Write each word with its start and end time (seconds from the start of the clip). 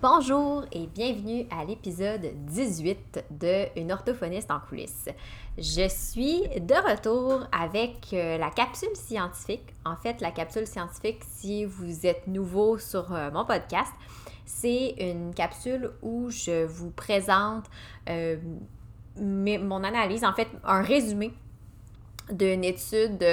Bonjour 0.00 0.64
et 0.70 0.86
bienvenue 0.86 1.46
à 1.50 1.64
l'épisode 1.64 2.30
18 2.46 3.24
de 3.32 3.80
Une 3.80 3.90
orthophoniste 3.90 4.48
en 4.48 4.60
coulisses. 4.60 5.08
Je 5.56 5.88
suis 5.88 6.42
de 6.42 6.74
retour 6.88 7.44
avec 7.50 8.12
euh, 8.12 8.38
la 8.38 8.50
capsule 8.50 8.94
scientifique. 8.94 9.74
En 9.84 9.96
fait, 9.96 10.20
la 10.20 10.30
capsule 10.30 10.68
scientifique, 10.68 11.22
si 11.28 11.64
vous 11.64 12.06
êtes 12.06 12.28
nouveau 12.28 12.78
sur 12.78 13.12
euh, 13.12 13.32
mon 13.32 13.44
podcast, 13.44 13.92
c'est 14.44 14.94
une 15.00 15.34
capsule 15.34 15.90
où 16.02 16.30
je 16.30 16.64
vous 16.64 16.90
présente 16.90 17.64
euh, 18.08 18.36
mon 19.16 19.82
analyse, 19.82 20.22
en 20.22 20.32
fait, 20.32 20.48
un 20.62 20.82
résumé 20.82 21.32
d'une 22.30 22.62
étude 22.62 23.24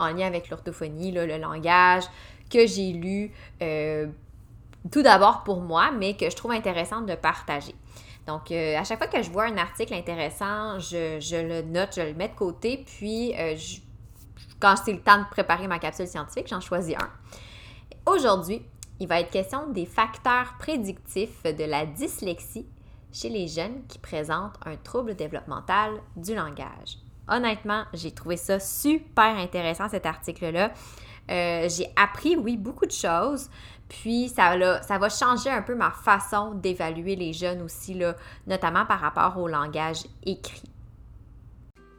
en 0.00 0.08
lien 0.08 0.26
avec 0.26 0.48
l'orthophonie, 0.48 1.12
le 1.12 1.26
langage 1.36 2.04
que 2.48 2.66
j'ai 2.66 2.92
lu 2.92 3.30
tout 4.90 5.02
d'abord 5.02 5.44
pour 5.44 5.60
moi, 5.60 5.90
mais 5.90 6.16
que 6.16 6.28
je 6.28 6.36
trouve 6.36 6.52
intéressant 6.52 7.00
de 7.00 7.14
partager. 7.14 7.74
Donc, 8.26 8.50
euh, 8.50 8.76
à 8.76 8.84
chaque 8.84 8.98
fois 8.98 9.06
que 9.06 9.22
je 9.22 9.30
vois 9.30 9.44
un 9.44 9.58
article 9.58 9.94
intéressant, 9.94 10.78
je, 10.78 11.42
le 11.46 11.62
note, 11.62 11.90
je 11.96 12.00
le 12.00 12.14
mets 12.14 12.28
de 12.28 12.34
côté, 12.34 12.84
puis 12.86 13.34
euh, 13.38 13.54
quand 14.60 14.76
c'est 14.82 14.92
le 14.92 15.00
temps 15.00 15.18
de 15.18 15.28
préparer 15.30 15.66
ma 15.66 15.78
capsule 15.78 16.06
scientifique, 16.06 16.48
j'en 16.48 16.60
choisis 16.60 16.96
un. 16.96 17.10
Aujourd'hui, 18.10 18.62
il 19.00 19.08
va 19.08 19.20
être 19.20 19.30
question 19.30 19.68
des 19.68 19.86
facteurs 19.86 20.54
prédictifs 20.58 21.42
de 21.42 21.64
la 21.64 21.84
dyslexie 21.84 22.66
chez 23.12 23.28
les 23.28 23.46
jeunes 23.46 23.84
qui 23.88 23.98
présentent 23.98 24.58
un 24.64 24.76
trouble 24.76 25.14
développemental 25.14 25.92
du 26.16 26.34
langage. 26.34 26.98
Honnêtement, 27.28 27.84
j'ai 27.92 28.10
trouvé 28.10 28.36
ça 28.36 28.60
super 28.60 29.36
intéressant 29.36 29.88
cet 29.88 30.06
article-là. 30.06 30.72
Euh, 31.30 31.68
j'ai 31.68 31.88
appris, 31.96 32.36
oui, 32.36 32.56
beaucoup 32.56 32.86
de 32.86 32.92
choses. 32.92 33.48
Puis 34.02 34.28
ça, 34.28 34.82
ça 34.82 34.98
va 34.98 35.08
changer 35.08 35.50
un 35.50 35.62
peu 35.62 35.74
ma 35.74 35.90
façon 35.90 36.54
d'évaluer 36.54 37.14
les 37.14 37.32
jeunes 37.32 37.62
aussi, 37.62 37.94
là, 37.94 38.16
notamment 38.46 38.84
par 38.84 38.98
rapport 38.98 39.38
au 39.40 39.46
langage 39.46 40.04
écrit. 40.24 40.68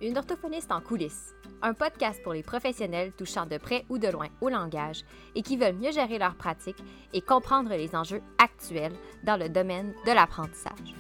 Une 0.02 0.18
orthophoniste 0.18 0.74
en 0.74 0.82
coulisses, 0.82 1.34
un 1.62 1.74
podcast 1.74 2.22
pour 2.22 2.34
les 2.34 2.44
professionnels 2.44 3.14
touchant 3.14 3.46
de 3.46 3.58
près 3.58 3.86
ou 3.90 3.98
de 3.98 4.10
loin 4.10 4.28
au 4.42 4.50
langage 4.50 5.04
et 5.36 5.42
qui 5.42 5.56
veulent 5.56 5.78
mieux 5.78 5.94
gérer 5.94 6.20
leur 6.20 6.36
pratique 6.36 6.84
et 7.14 7.22
comprendre 7.22 7.70
les 7.70 7.96
enjeux 7.96 8.22
actuels 8.38 8.94
dans 9.24 9.38
le 9.38 9.48
domaine 9.48 9.94
de 10.06 10.12
l'apprentissage. 10.12 10.94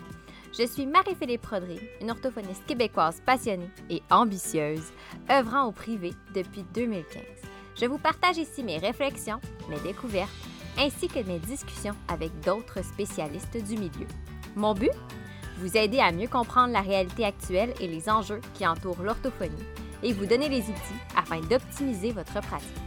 Je 0.57 0.65
suis 0.65 0.85
Marie-Philippe 0.85 1.41
Prodry, 1.41 1.81
une 1.99 2.09
orthophoniste 2.09 2.65
québécoise 2.65 3.21
passionnée 3.25 3.69
et 3.89 4.01
ambitieuse, 4.09 4.93
œuvrant 5.29 5.65
au 5.65 5.73
privé 5.73 6.13
depuis 6.33 6.63
2015. 6.73 7.21
Je 7.75 7.85
vous 7.85 7.97
partage 7.97 8.37
ici 8.37 8.63
mes 8.63 8.77
réflexions, 8.77 9.41
mes 9.69 9.79
découvertes 9.81 10.31
ainsi 10.77 11.07
que 11.07 11.19
mes 11.19 11.39
discussions 11.39 11.95
avec 12.07 12.31
d'autres 12.41 12.83
spécialistes 12.83 13.57
du 13.63 13.77
milieu. 13.77 14.07
Mon 14.55 14.73
but? 14.73 14.91
Vous 15.59 15.77
aider 15.77 15.99
à 15.99 16.11
mieux 16.11 16.27
comprendre 16.27 16.73
la 16.73 16.81
réalité 16.81 17.23
actuelle 17.23 17.73
et 17.79 17.87
les 17.87 18.09
enjeux 18.09 18.41
qui 18.53 18.67
entourent 18.67 19.01
l'orthophonie 19.01 19.53
et 20.03 20.11
vous 20.11 20.25
donner 20.25 20.49
les 20.49 20.61
outils 20.61 21.01
afin 21.15 21.39
d'optimiser 21.39 22.11
votre 22.11 22.41
pratique. 22.41 22.81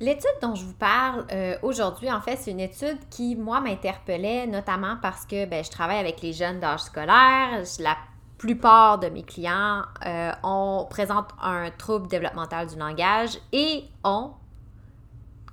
L'étude 0.00 0.28
dont 0.42 0.54
je 0.54 0.64
vous 0.64 0.74
parle 0.74 1.24
euh, 1.32 1.56
aujourd'hui, 1.62 2.10
en 2.10 2.20
fait, 2.20 2.36
c'est 2.36 2.50
une 2.50 2.60
étude 2.60 2.98
qui, 3.10 3.36
moi, 3.36 3.60
m'interpellait, 3.60 4.46
notamment 4.46 4.96
parce 5.00 5.24
que 5.24 5.46
ben, 5.46 5.64
je 5.64 5.70
travaille 5.70 5.98
avec 5.98 6.20
les 6.20 6.32
jeunes 6.32 6.60
d'âge 6.60 6.80
scolaire. 6.80 7.62
La 7.78 7.96
plupart 8.36 8.98
de 8.98 9.08
mes 9.08 9.22
clients 9.22 9.82
euh, 10.04 10.32
ont, 10.42 10.86
présentent 10.90 11.30
un 11.40 11.70
trouble 11.70 12.08
développemental 12.08 12.66
du 12.66 12.76
langage 12.76 13.38
et 13.52 13.84
ont 14.02 14.32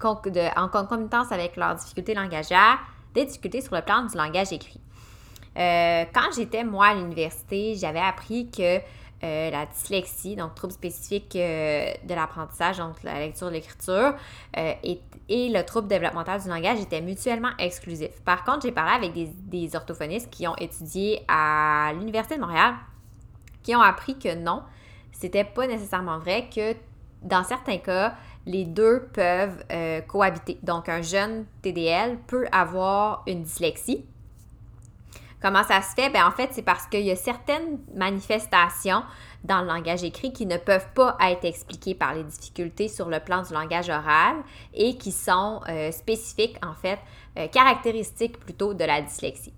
en 0.05 0.67
concomitance 0.67 1.31
avec 1.31 1.55
leurs 1.55 1.75
difficultés 1.75 2.13
langagières, 2.13 2.79
des 3.13 3.25
difficultés 3.25 3.61
sur 3.61 3.75
le 3.75 3.81
plan 3.81 4.05
du 4.05 4.15
langage 4.15 4.51
écrit. 4.51 4.79
Euh, 5.57 6.05
quand 6.13 6.31
j'étais, 6.35 6.63
moi, 6.63 6.87
à 6.87 6.93
l'université, 6.95 7.75
j'avais 7.75 7.99
appris 7.99 8.49
que 8.49 8.77
euh, 9.23 9.51
la 9.51 9.65
dyslexie, 9.65 10.35
donc 10.35 10.55
trouble 10.55 10.73
spécifique 10.73 11.35
euh, 11.35 11.91
de 12.03 12.13
l'apprentissage, 12.13 12.77
donc 12.77 13.03
la 13.03 13.19
lecture, 13.19 13.49
l'écriture, 13.49 14.15
et, 14.57 14.99
le 15.29 15.61
trouble 15.61 15.87
développemental 15.87 16.41
du 16.41 16.49
langage 16.49 16.79
étaient 16.79 17.01
mutuellement 17.01 17.51
exclusifs. 17.57 18.21
Par 18.25 18.43
contre, 18.43 18.63
j'ai 18.63 18.71
parlé 18.71 18.91
avec 18.91 19.13
des, 19.13 19.27
des, 19.27 19.75
orthophonistes 19.75 20.29
qui 20.29 20.47
ont 20.47 20.55
étudié 20.57 21.23
à 21.27 21.91
l'Université 21.93 22.35
de 22.35 22.41
Montréal, 22.41 22.73
qui 23.63 23.75
ont 23.75 23.81
appris 23.81 24.17
que 24.17 24.35
non, 24.35 24.63
c'était 25.11 25.43
pas 25.43 25.67
nécessairement 25.67 26.17
vrai, 26.17 26.49
que 26.53 26.75
dans 27.21 27.43
certains 27.43 27.77
cas, 27.77 28.15
les 28.45 28.65
deux 28.65 29.07
peuvent 29.13 29.63
euh, 29.71 30.01
cohabiter. 30.01 30.57
Donc, 30.63 30.89
un 30.89 31.01
jeune 31.01 31.45
TDL 31.61 32.17
peut 32.27 32.47
avoir 32.51 33.23
une 33.27 33.43
dyslexie. 33.43 34.05
Comment 35.41 35.63
ça 35.63 35.81
se 35.81 35.95
fait? 35.95 36.09
Bien, 36.09 36.27
en 36.27 36.31
fait, 36.31 36.49
c'est 36.51 36.61
parce 36.61 36.85
qu'il 36.87 37.01
y 37.01 37.11
a 37.11 37.15
certaines 37.15 37.79
manifestations 37.95 39.03
dans 39.43 39.61
le 39.61 39.67
langage 39.67 40.03
écrit 40.03 40.33
qui 40.33 40.45
ne 40.45 40.57
peuvent 40.57 40.89
pas 40.93 41.17
être 41.19 41.45
expliquées 41.45 41.95
par 41.95 42.13
les 42.13 42.23
difficultés 42.23 42.87
sur 42.87 43.09
le 43.09 43.19
plan 43.19 43.41
du 43.41 43.51
langage 43.53 43.89
oral 43.89 44.35
et 44.73 44.97
qui 44.97 45.11
sont 45.11 45.61
euh, 45.67 45.91
spécifiques, 45.91 46.57
en 46.63 46.75
fait, 46.75 46.99
euh, 47.39 47.47
caractéristiques 47.47 48.39
plutôt 48.39 48.75
de 48.75 48.83
la 48.83 49.01
dyslexie 49.01 49.53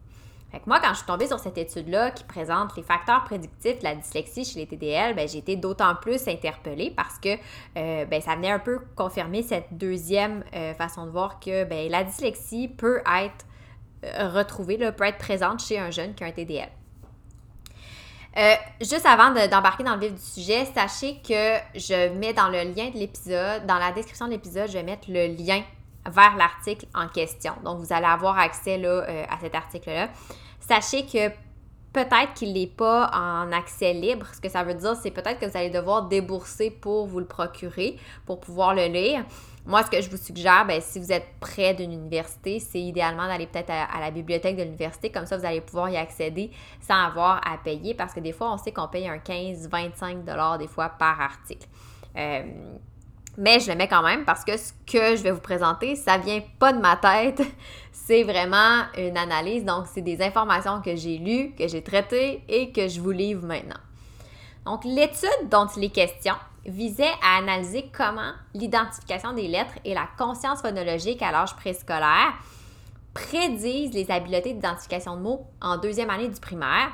moi, 0.68 0.80
quand 0.80 0.90
je 0.90 0.98
suis 0.98 1.06
tombée 1.06 1.28
sur 1.28 1.40
cette 1.40 1.58
étude-là 1.58 2.12
qui 2.12 2.24
présente 2.24 2.76
les 2.78 2.84
facteurs 2.84 3.24
prédictifs 3.24 3.80
de 3.80 3.84
la 3.84 3.96
dyslexie 3.96 4.46
chez 4.46 4.60
les 4.60 4.68
TDL, 4.68 5.16
ben, 5.16 5.28
j'ai 5.28 5.40
été 5.40 5.56
d'autant 5.56 5.96
plus 5.96 6.28
interpellée 6.28 6.94
parce 6.96 7.18
que 7.18 7.36
euh, 7.78 8.06
ben, 8.06 8.22
ça 8.22 8.36
venait 8.36 8.52
un 8.52 8.60
peu 8.60 8.80
confirmer 8.96 9.42
cette 9.42 9.68
deuxième 9.72 10.44
euh, 10.56 10.74
façon 10.76 11.06
de 11.06 11.12
voir 11.12 11.40
que 11.40 11.64
ben, 11.64 11.90
la 11.90 12.04
dyslexie 12.04 12.68
peut 12.68 13.00
être 13.00 13.46
euh, 14.06 14.30
retrouvée, 14.30 14.78
peut 14.92 15.06
être 15.06 15.18
présente 15.18 15.60
chez 15.60 15.80
un 15.80 15.90
jeune 15.90 16.14
qui 16.14 16.24
a 16.24 16.28
un 16.28 16.32
TDL. 16.32 16.70
juste 18.80 19.08
avant 19.08 19.32
d'embarquer 19.32 19.84
dans 19.84 19.96
le 19.96 20.02
vif 20.02 20.14
du 20.14 20.22
sujet, 20.22 20.66
sachez 20.66 21.16
que 21.28 21.58
je 21.76 22.10
mets 22.20 22.34
dans 22.34 22.50
le 22.50 22.64
lien 22.64 22.92
de 22.92 22.98
l'épisode, 22.98 23.66
dans 23.66 23.80
la 23.80 23.92
description 23.92 24.28
de 24.28 24.32
l'épisode, 24.32 24.68
je 24.68 24.74
vais 24.74 24.84
mettre 24.84 25.10
le 25.10 25.28
lien 25.28 25.64
vers 26.10 26.36
l'article 26.36 26.86
en 26.94 27.08
question. 27.08 27.54
Donc, 27.64 27.80
vous 27.80 27.94
allez 27.94 28.06
avoir 28.06 28.38
accès 28.38 28.78
là, 28.78 29.06
à 29.30 29.40
cet 29.40 29.56
article-là. 29.56 30.10
Sachez 30.60 31.06
que 31.06 31.30
peut-être 31.94 32.34
qu'il 32.34 32.54
n'est 32.54 32.68
pas 32.68 33.10
en 33.14 33.52
accès 33.52 33.94
libre. 33.94 34.26
Ce 34.34 34.42
que 34.42 34.50
ça 34.50 34.64
veut 34.64 34.74
dire, 34.74 34.96
c'est 34.96 35.12
peut-être 35.12 35.40
que 35.40 35.46
vous 35.46 35.58
allez 35.58 35.70
devoir 35.70 36.08
débourser 36.08 36.72
pour 36.72 37.06
vous 37.06 37.20
le 37.20 37.26
procurer, 37.26 37.98
pour 38.26 38.40
pouvoir 38.40 38.74
le 38.74 38.88
lire. 38.88 39.24
Moi, 39.66 39.82
ce 39.84 39.90
que 39.90 40.02
je 40.02 40.10
vous 40.10 40.18
suggère, 40.18 40.66
ben, 40.68 40.82
si 40.82 41.00
vous 41.00 41.12
êtes 41.14 41.28
près 41.40 41.74
d'une 41.74 41.94
université, 41.94 42.60
c'est 42.60 42.82
idéalement 42.82 43.28
d'aller 43.28 43.48
peut-être 43.48 43.70
à, 43.70 44.00
la 44.02 44.12
bibliothèque 44.12 44.58
de 44.58 44.64
l'université. 44.64 45.10
Comme 45.10 45.26
ça, 45.26 45.38
vous 45.38 45.46
allez 45.46 45.62
pouvoir 45.62 45.90
y 45.90 45.96
accéder 45.96 46.52
sans 46.82 46.96
avoir 47.06 47.40
à 47.48 47.58
payer 47.58 47.94
parce 47.94 48.14
que 48.14 48.20
des 48.20 48.34
fois, 48.34 48.52
on 48.52 48.58
sait 48.58 48.74
qu'on 48.74 48.90
paye 48.90 49.08
un 49.08 49.18
15-25 49.18 50.58
des 50.58 50.68
fois 50.68 50.90
par 50.90 51.22
article. 51.22 51.68
Euh, 52.18 52.44
mais 53.38 53.60
je 53.60 53.70
le 53.72 53.76
mets 53.76 53.88
quand 53.88 54.04
même 54.04 54.26
parce 54.26 54.44
que 54.44 54.58
ce 54.58 54.74
que 54.86 55.16
je 55.16 55.24
vais 55.24 55.32
vous 55.32 55.42
présenter, 55.42 55.96
ça 55.96 56.18
vient 56.18 56.42
pas 56.60 56.74
de 56.74 56.80
ma 56.80 56.96
tête. 56.98 57.42
C'est 57.92 58.24
vraiment 58.24 58.84
une 58.98 59.18
analyse. 59.18 59.64
Donc, 59.64 59.86
c'est 59.88 60.02
des 60.02 60.22
informations 60.22 60.82
que 60.82 60.94
j'ai 60.94 61.18
lues, 61.18 61.54
que 61.58 61.70
j'ai 61.70 61.82
traitées 61.82 62.44
et 62.50 62.74
que 62.74 62.90
je 62.90 63.00
vous 63.00 63.12
livre 63.12 63.46
maintenant. 63.46 63.80
Donc, 64.66 64.84
l'étude 64.84 65.50
dont 65.50 65.68
il 65.78 65.86
est 65.86 65.90
question 65.90 66.34
visait 66.66 67.14
à 67.24 67.38
analyser 67.38 67.90
comment 67.96 68.32
l'identification 68.54 69.32
des 69.32 69.48
lettres 69.48 69.76
et 69.86 69.94
la 69.94 70.10
conscience 70.18 70.62
phonologique 70.62 71.22
à 71.22 71.32
l'âge 71.32 71.56
préscolaire 71.56 72.34
prédisent 73.14 73.94
les 73.94 74.12
habiletés 74.12 74.54
d'identification 74.54 75.16
de 75.16 75.22
mots 75.22 75.48
en 75.62 75.78
deuxième 75.78 76.10
année 76.10 76.28
du 76.28 76.40
primaire 76.42 76.92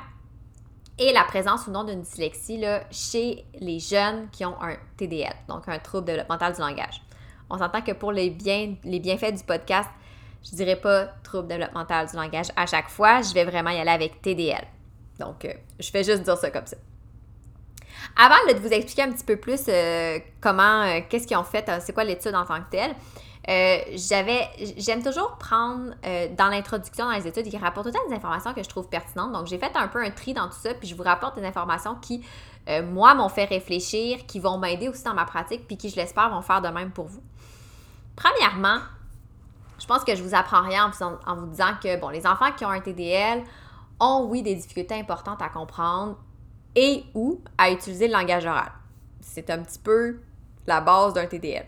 et 1.00 1.14
la 1.14 1.24
présence 1.24 1.66
ou 1.66 1.70
non 1.70 1.82
d'une 1.84 2.02
dyslexie 2.02 2.58
là, 2.58 2.82
chez 2.90 3.46
les 3.58 3.80
jeunes 3.80 4.28
qui 4.30 4.44
ont 4.44 4.54
un 4.62 4.76
TDL, 4.98 5.34
donc 5.48 5.66
un 5.66 5.78
trouble 5.78 6.06
développemental 6.06 6.52
du 6.52 6.60
langage. 6.60 7.00
On 7.48 7.56
s'entend 7.56 7.80
que 7.80 7.92
pour 7.92 8.12
les, 8.12 8.28
bien, 8.28 8.74
les 8.84 9.00
bienfaits 9.00 9.32
du 9.32 9.42
podcast, 9.42 9.88
je 10.44 10.54
dirais 10.54 10.76
pas 10.76 11.06
trouble 11.24 11.48
développemental 11.48 12.06
du 12.06 12.16
langage 12.16 12.48
à 12.54 12.66
chaque 12.66 12.90
fois, 12.90 13.22
je 13.22 13.32
vais 13.32 13.44
vraiment 13.44 13.70
y 13.70 13.78
aller 13.78 13.90
avec 13.90 14.20
TDL. 14.20 14.66
Donc, 15.18 15.46
euh, 15.46 15.54
je 15.78 15.90
vais 15.90 16.04
juste 16.04 16.22
dire 16.22 16.36
ça 16.36 16.50
comme 16.50 16.66
ça. 16.66 16.76
Avant 18.16 18.36
de 18.52 18.58
vous 18.58 18.68
expliquer 18.68 19.02
un 19.02 19.12
petit 19.12 19.24
peu 19.24 19.36
plus 19.36 19.62
euh, 19.68 20.18
comment, 20.40 20.82
euh, 20.82 21.00
qu'est-ce 21.08 21.26
qu'ils 21.26 21.36
ont 21.38 21.44
fait, 21.44 21.70
c'est 21.80 21.94
quoi 21.94 22.04
l'étude 22.04 22.34
en 22.34 22.44
tant 22.44 22.60
que 22.60 22.70
telle, 22.70 22.94
euh, 23.48 23.78
j'avais, 23.94 24.48
j'aime 24.76 25.02
toujours 25.02 25.36
prendre 25.38 25.94
euh, 26.04 26.28
dans 26.36 26.48
l'introduction 26.48 27.06
dans 27.06 27.12
les 27.12 27.26
études, 27.26 27.48
qui 27.48 27.56
rapportent 27.56 27.86
autant 27.86 28.06
des 28.08 28.14
informations 28.14 28.52
que 28.52 28.62
je 28.62 28.68
trouve 28.68 28.88
pertinentes. 28.88 29.32
Donc, 29.32 29.46
j'ai 29.46 29.58
fait 29.58 29.74
un 29.74 29.88
peu 29.88 30.02
un 30.02 30.10
tri 30.10 30.34
dans 30.34 30.46
tout 30.46 30.58
ça, 30.60 30.74
puis 30.74 30.86
je 30.86 30.94
vous 30.94 31.02
rapporte 31.02 31.36
des 31.36 31.44
informations 31.44 31.94
qui, 31.96 32.24
euh, 32.68 32.82
moi, 32.82 33.14
m'ont 33.14 33.30
fait 33.30 33.46
réfléchir, 33.46 34.26
qui 34.26 34.40
vont 34.40 34.58
m'aider 34.58 34.88
aussi 34.88 35.04
dans 35.04 35.14
ma 35.14 35.24
pratique, 35.24 35.66
puis 35.66 35.78
qui, 35.78 35.88
je 35.88 35.96
l'espère, 35.96 36.28
vont 36.30 36.42
faire 36.42 36.60
de 36.60 36.68
même 36.68 36.90
pour 36.90 37.06
vous. 37.06 37.22
Premièrement, 38.14 38.80
je 39.78 39.86
pense 39.86 40.04
que 40.04 40.14
je 40.14 40.22
vous 40.22 40.34
apprends 40.34 40.62
rien 40.62 40.90
en 41.26 41.36
vous, 41.36 41.46
disant 41.46 41.72
que, 41.82 41.98
bon, 41.98 42.10
les 42.10 42.26
enfants 42.26 42.52
qui 42.52 42.66
ont 42.66 42.70
un 42.70 42.80
TDL 42.80 43.42
ont, 43.98 44.26
oui, 44.28 44.42
des 44.42 44.54
difficultés 44.54 44.94
importantes 44.94 45.40
à 45.40 45.48
comprendre 45.48 46.18
et 46.76 47.04
ou 47.14 47.40
à 47.56 47.70
utiliser 47.70 48.06
le 48.06 48.12
langage 48.12 48.44
oral. 48.44 48.70
C'est 49.22 49.48
un 49.48 49.62
petit 49.62 49.78
peu 49.78 50.20
la 50.66 50.82
base 50.82 51.14
d'un 51.14 51.26
TDL. 51.26 51.66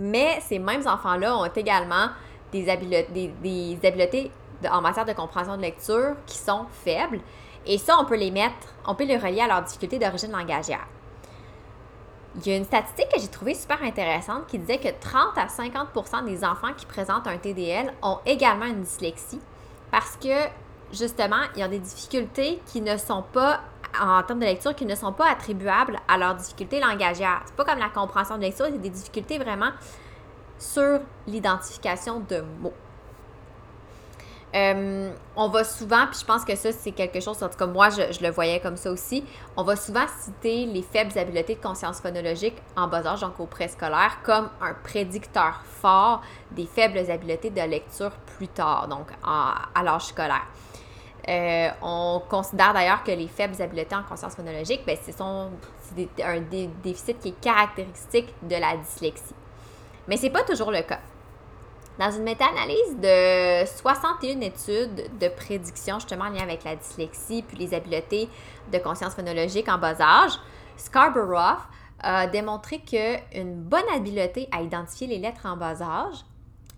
Mais 0.00 0.40
ces 0.40 0.58
mêmes 0.58 0.86
enfants-là 0.86 1.36
ont 1.36 1.44
également 1.44 2.08
des, 2.52 2.70
habiletés, 2.70 4.32
en 4.70 4.80
matière 4.80 5.04
de 5.04 5.12
compréhension 5.12 5.58
de 5.58 5.62
lecture 5.62 6.16
qui 6.26 6.38
sont 6.38 6.64
faibles. 6.84 7.20
Et 7.66 7.76
ça, 7.76 7.98
on 8.00 8.06
peut 8.06 8.16
les 8.16 8.30
mettre, 8.30 8.74
on 8.86 8.94
peut 8.94 9.04
les 9.04 9.18
relier 9.18 9.42
à 9.42 9.46
leurs 9.46 9.62
difficultés 9.62 9.98
d'origine 9.98 10.32
langagière. 10.32 10.86
Il 12.36 12.46
y 12.46 12.54
a 12.54 12.56
une 12.56 12.64
statistique 12.64 13.08
que 13.12 13.20
j'ai 13.20 13.28
trouvée 13.28 13.54
super 13.54 13.82
intéressante 13.82 14.46
qui 14.46 14.58
disait 14.58 14.78
que 14.78 14.88
30 14.88 15.36
à 15.36 15.46
50% 15.46 16.24
des 16.24 16.44
enfants 16.44 16.72
qui 16.74 16.86
présentent 16.86 17.26
un 17.26 17.36
TDL 17.36 17.92
ont 18.02 18.20
également 18.24 18.66
une 18.66 18.80
dyslexie 18.80 19.40
parce 19.90 20.16
que 20.16 20.48
justement, 20.92 21.42
il 21.54 21.60
y 21.60 21.62
a 21.62 21.68
des 21.68 21.78
difficultés 21.78 22.62
qui 22.66 22.80
ne 22.80 22.96
sont 22.96 23.22
pas 23.32 23.60
en 24.00 24.22
termes 24.22 24.40
de 24.40 24.44
lecture 24.44 24.74
qui 24.74 24.86
ne 24.86 24.94
sont 24.94 25.12
pas 25.12 25.30
attribuables 25.30 25.98
à 26.08 26.18
leurs 26.18 26.34
difficultés 26.34 26.80
langagières. 26.80 27.42
C'est 27.46 27.56
pas 27.56 27.64
comme 27.64 27.78
la 27.78 27.88
compréhension 27.88 28.36
de 28.36 28.42
lecture, 28.42 28.66
c'est 28.66 28.80
des 28.80 28.90
difficultés 28.90 29.38
vraiment 29.38 29.70
sur 30.58 31.00
l'identification 31.26 32.20
de 32.20 32.42
mots. 32.60 32.74
Euh, 34.54 35.12
on 35.36 35.48
va 35.48 35.62
souvent, 35.62 36.06
puis 36.10 36.18
je 36.20 36.24
pense 36.24 36.44
que 36.44 36.56
ça, 36.56 36.72
c'est 36.72 36.90
quelque 36.90 37.20
chose, 37.20 37.40
en 37.42 37.48
tout 37.48 37.56
cas, 37.56 37.66
moi, 37.66 37.88
je, 37.90 38.20
le 38.20 38.30
voyais 38.30 38.58
comme 38.58 38.76
ça 38.76 38.90
aussi. 38.90 39.24
On 39.56 39.62
va 39.62 39.76
souvent 39.76 40.06
citer 40.20 40.66
les 40.66 40.82
faibles 40.82 41.16
habiletés 41.16 41.54
de 41.54 41.60
conscience 41.60 42.00
phonologique 42.00 42.56
en 42.76 42.88
bas 42.88 43.06
âge, 43.06 43.20
donc 43.20 43.38
au 43.38 43.46
préscolaire, 43.46 44.18
comme 44.24 44.48
un 44.60 44.74
prédicteur 44.74 45.62
fort 45.64 46.22
des 46.50 46.66
faibles 46.66 46.98
habiletés 47.10 47.50
de 47.50 47.60
lecture 47.60 48.10
plus 48.36 48.48
tard, 48.48 48.88
donc 48.88 49.06
à 49.24 49.82
l'âge 49.82 50.06
scolaire. 50.06 50.46
Euh, 51.28 51.68
on 51.82 52.22
considère 52.28 52.72
d'ailleurs 52.72 53.04
que 53.04 53.10
les 53.10 53.28
faibles 53.28 53.60
habiletés 53.60 53.94
en 53.94 54.02
conscience 54.02 54.34
phonologique, 54.34 54.82
ben, 54.86 54.96
c'est 55.00 55.20
un 55.20 56.40
déficit 56.82 57.18
qui 57.20 57.28
est 57.28 57.40
caractéristique 57.40 58.32
de 58.42 58.56
la 58.56 58.76
dyslexie. 58.76 59.34
Mais 60.08 60.16
ce 60.16 60.24
n'est 60.24 60.30
pas 60.30 60.42
toujours 60.42 60.70
le 60.70 60.82
cas. 60.82 61.00
Dans 61.98 62.10
une 62.10 62.22
méta-analyse 62.22 62.96
de 62.98 63.66
61 63.66 64.40
études 64.40 65.18
de 65.18 65.28
prédiction 65.28 65.96
justement 65.96 66.24
en 66.24 66.30
lien 66.30 66.42
avec 66.42 66.64
la 66.64 66.74
dyslexie 66.74 67.42
puis 67.42 67.58
les 67.58 67.74
habiletés 67.74 68.28
de 68.72 68.78
conscience 68.78 69.14
phonologique 69.14 69.68
en 69.68 69.76
bas 69.76 70.00
âge, 70.00 70.32
Scarborough 70.78 71.58
a 72.02 72.26
démontré 72.26 72.78
qu'une 72.78 73.54
bonne 73.54 73.88
habileté 73.94 74.48
à 74.50 74.62
identifier 74.62 75.08
les 75.08 75.18
lettres 75.18 75.44
en 75.44 75.58
bas 75.58 75.82
âge 75.82 76.24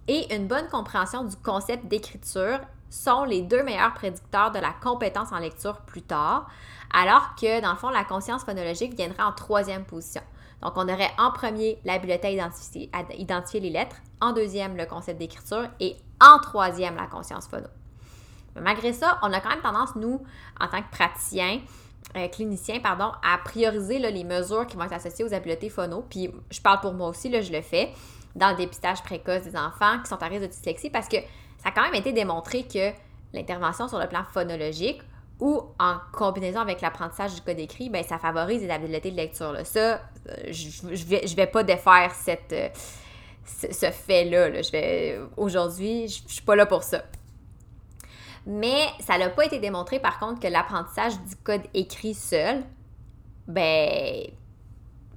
et 0.09 0.35
une 0.35 0.49
bonne 0.49 0.69
compréhension 0.69 1.23
du 1.23 1.37
concept 1.37 1.87
d'écriture 1.87 2.59
sont 2.93 3.25
les 3.25 3.43
deux 3.43 3.63
meilleurs 3.63 3.95
prédicteurs 3.95 4.51
de 4.51 4.59
la 4.59 4.73
compétence 4.83 5.33
en 5.33 5.39
lecture 5.39 5.81
plus 5.81 6.03
tard, 6.03 6.49
alors 6.93 7.35
que 7.41 7.61
dans 7.61 7.73
le 7.73 7.79
fond, 7.79 7.89
la 7.89 8.05
conscience 8.05 8.45
phonologique 8.45 8.95
viendrait 8.95 9.23
en 9.23 9.33
troisième 9.33 9.85
position. 9.85 10.23
Donc, 10.61 10.73
on 10.77 10.89
aurait 10.89 11.11
en 11.19 11.33
premier 11.33 11.79
l'habileté 11.85 12.29
à 12.29 12.31
identifier, 13.15 13.61
les 13.61 13.71
lettres, 13.71 13.97
en 14.21 14.33
deuxième 14.33 14.77
le 14.77 14.87
concept 14.87 15.19
d'écriture 15.19 15.69
et 15.81 15.97
en 16.21 16.39
troisième 16.39 16.95
la 16.95 17.07
conscience 17.07 17.49
phono. 17.49 17.67
Malgré 18.61 18.93
ça, 18.93 19.19
on 19.23 19.33
a 19.33 19.41
quand 19.41 19.49
même 19.49 19.63
tendance, 19.63 19.97
nous, 19.97 20.23
en 20.61 20.69
tant 20.69 20.83
que 20.83 20.91
praticiens, 20.91 21.61
euh, 22.17 22.29
cliniciens, 22.29 22.81
pardon, 22.81 23.11
à 23.25 23.39
prioriser 23.39 23.99
les 23.99 24.25
mesures 24.25 24.67
qui 24.67 24.77
vont 24.77 24.85
être 24.85 24.93
associées 24.93 25.25
aux 25.25 25.35
habiletés 25.35 25.71
phono. 25.71 26.05
Puis, 26.09 26.31
je 26.51 26.61
parle 26.61 26.81
pour 26.81 26.93
moi 26.93 27.09
aussi, 27.09 27.29
là, 27.29 27.41
je 27.41 27.51
le 27.51 27.63
fais 27.63 27.93
dans 28.37 28.51
le 28.51 28.57
dépistage 28.57 29.03
précoce 29.03 29.43
des 29.43 29.57
enfants 29.57 29.99
qui 30.03 30.09
sont 30.09 30.23
à 30.23 30.27
risque 30.27 30.43
de 30.43 30.47
dyslexie 30.47 30.91
parce 30.91 31.09
que 31.09 31.17
ça 31.63 31.69
a 31.69 31.73
quand 31.73 31.83
même 31.83 31.95
été 31.95 32.13
démontré 32.13 32.65
que 32.65 32.91
l'intervention 33.33 33.89
sur 33.89 33.99
le 33.99 34.09
plan 34.09 34.25
phonologique 34.33 35.01
ou 35.41 35.61
en 35.79 35.97
combinaison 36.13 36.61
avec 36.61 36.81
l'apprentissage 36.81 37.35
du 37.35 37.41
code 37.41 37.59
écrit, 37.59 37.89
ben, 37.89 38.05
ça 38.05 38.19
favorise 38.19 38.63
les 38.63 38.71
habiletés 38.71 39.11
de 39.11 39.17
lecture. 39.17 39.53
Là. 39.53 39.65
Ça, 39.65 39.95
euh, 40.29 40.35
je 40.51 40.87
ne 40.87 41.37
vais, 41.37 41.47
pas 41.47 41.63
défaire 41.63 42.13
cette, 42.15 42.53
euh, 42.53 42.69
ce, 43.45 43.91
fait-là. 43.91 44.63
Je 44.63 44.71
vais, 44.71 45.21
aujourd'hui, 45.37 46.09
je 46.09 46.23
ne 46.25 46.29
suis 46.29 46.43
pas 46.43 46.57
là 46.57 46.67
pour 46.67 46.83
ça. 46.83 47.03
Mais 48.47 48.87
ça 49.01 49.19
n'a 49.19 49.31
pas 49.31 49.45
été 49.45 49.59
démontré, 49.59 50.01
par 50.01 50.19
contre, 50.19 50.41
que 50.41 50.49
l'apprentissage 50.49 51.15
du 51.23 51.37
code 51.37 51.63
écrit 51.75 52.15
seul, 52.15 52.63
ben, 53.47 54.27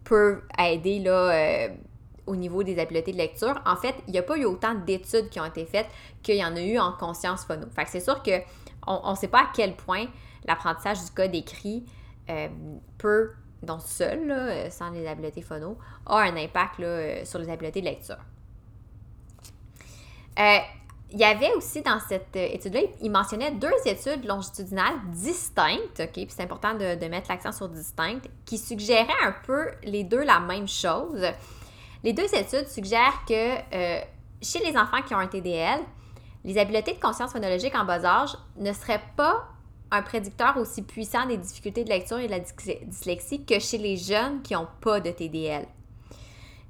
peut 0.04 0.42
aider 0.60 1.00
là, 1.00 1.12
euh, 1.12 1.68
au 2.28 2.36
niveau 2.36 2.64
des 2.64 2.80
habiletés 2.80 3.12
de 3.12 3.18
lecture. 3.18 3.62
En 3.66 3.76
fait, 3.76 3.96
il 4.08 4.12
n'y 4.14 4.20
a 4.20 4.24
pas 4.24 4.38
eu 4.38 4.46
autant 4.46 4.74
d'études 4.74 5.30
qui 5.30 5.40
ont 5.40 5.46
été 5.46 5.66
faites 5.66 5.88
qu'il 6.24 6.36
y 6.36 6.46
en 6.46 6.56
a 6.56 6.62
eu 6.62 6.78
en 6.80 6.92
conscience 6.94 7.46
phono. 7.46 7.68
Fait 7.76 7.86
c'est 7.88 8.00
sûr 8.00 8.22
que 8.24 8.42
on 8.88 9.12
ne 9.12 9.16
sait 9.16 9.28
pas 9.28 9.40
à 9.40 9.48
quel 9.54 9.76
point 9.76 10.06
l'apprentissage 10.46 11.04
du 11.04 11.12
code 11.12 11.34
écrit 11.34 11.86
euh, 12.30 12.48
peut, 12.98 13.32
donc 13.64 13.82
seul, 13.82 14.32
euh, 14.32 14.70
sans 14.70 14.90
les 14.92 15.08
habiletés 15.08 15.42
phono, 15.42 15.78
a 16.06 16.20
un 16.20 16.36
impact 16.36 16.80
euh, 16.80 17.26
sur 17.26 17.40
les 17.40 17.50
habiletés 17.50 17.82
de 17.82 17.86
lecture. 17.86 18.18
il 20.38 21.20
y 21.20 21.24
avait 21.24 21.54
aussi 21.54 21.82
dans 21.82 22.00
cette 22.00 22.36
étude-là, 22.36 22.82
il 23.02 23.12
mentionnait 23.12 23.52
deux 23.52 23.74
études 23.86 24.26
longitudinales 24.26 24.96
distinctes, 25.12 26.02
OK, 26.02 26.12
puis 26.12 26.28
c'est 26.30 26.44
important 26.44 26.74
de 26.74 27.08
mettre 27.08 27.30
l'accent 27.30 27.52
sur 27.52 27.70
distinctes, 27.70 28.28
qui 28.46 28.58
suggéraient 28.58 29.08
un 29.24 29.34
peu 29.46 29.72
les 29.84 30.04
deux 30.04 30.24
la 30.24 30.40
même 30.40 30.68
chose. 30.68 31.26
Les 32.06 32.14
deux 32.14 32.34
études 32.34 32.70
suggèrent 32.70 33.26
que 33.28 33.58
chez 34.42 34.60
les 34.60 34.78
enfants 34.78 35.02
qui 35.06 35.14
ont 35.14 35.20
un 35.20 35.28
TDL, 35.28 35.82
les 36.46 36.58
habiletés 36.58 36.94
de 36.94 37.00
conscience 37.00 37.32
phonologique 37.32 37.76
en 37.76 37.84
bas 37.84 38.06
âge 38.06 38.38
ne 38.58 38.72
seraient 38.72 39.02
pas 39.18 39.48
un 39.92 40.02
prédicteur 40.02 40.58
aussi 40.58 40.82
puissant 40.82 41.26
des 41.26 41.38
difficultés 41.38 41.84
de 41.84 41.90
lecture 41.90 42.20
et 42.20 42.28
de 42.28 42.32
la 42.32 42.40
dyslexie 42.40 43.46
que 43.46 43.60
chez 43.60 43.78
les 43.78 43.98
jeunes 43.98 44.42
qui 44.42 44.54
n'ont 44.54 44.68
pas 44.82 45.00
de 45.00 45.12
TDL. 45.12 45.66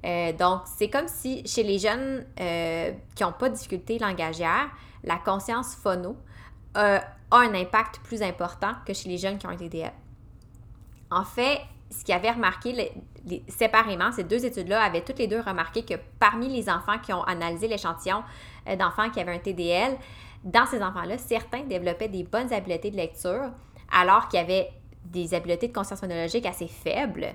Euh, 0.04 0.32
donc, 0.32 0.62
c'est 0.76 0.88
comme 0.88 1.08
si 1.08 1.46
chez 1.46 1.62
les 1.62 1.78
jeunes 1.78 2.24
euh, 2.40 2.92
qui 3.14 3.22
n'ont 3.22 3.32
pas 3.32 3.48
de 3.48 3.54
difficultés 3.54 3.98
langagières, 3.98 4.70
la 5.02 5.16
conscience 5.16 5.74
phono 5.74 6.16
euh, 6.76 6.98
a 7.30 7.36
un 7.36 7.54
impact 7.54 8.00
plus 8.04 8.22
important 8.22 8.72
que 8.86 8.92
chez 8.92 9.08
les 9.08 9.18
jeunes 9.18 9.38
qui 9.38 9.46
ont 9.46 9.50
un 9.50 9.56
TDL. 9.56 9.92
En 11.10 11.24
fait, 11.24 11.60
ce 11.90 12.04
qu'ils 12.04 12.14
avaient 12.14 12.30
remarqué 12.30 12.92
séparément, 13.48 14.12
ces 14.12 14.24
deux 14.24 14.44
études-là 14.44 14.82
avaient 14.82 15.02
toutes 15.02 15.18
les 15.18 15.28
deux 15.28 15.40
remarqué 15.40 15.84
que 15.84 15.94
parmi 16.18 16.48
les 16.48 16.68
enfants 16.68 16.98
qui 16.98 17.12
ont 17.12 17.22
analysé 17.22 17.68
l'échantillon 17.68 18.22
euh, 18.68 18.76
d'enfants 18.76 19.10
qui 19.10 19.20
avaient 19.20 19.34
un 19.34 19.38
TDL, 19.38 19.96
dans 20.44 20.66
ces 20.66 20.82
enfants-là, 20.82 21.18
certains 21.18 21.62
développaient 21.62 22.08
des 22.08 22.22
bonnes 22.22 22.52
habiletés 22.52 22.90
de 22.90 22.96
lecture, 22.96 23.50
alors 23.92 24.28
qu'il 24.28 24.38
y 24.38 24.42
avait 24.42 24.70
des 25.04 25.34
habiletés 25.34 25.68
de 25.68 25.72
conscience 25.72 26.00
phonologique 26.00 26.46
assez 26.46 26.68
faibles, 26.68 27.34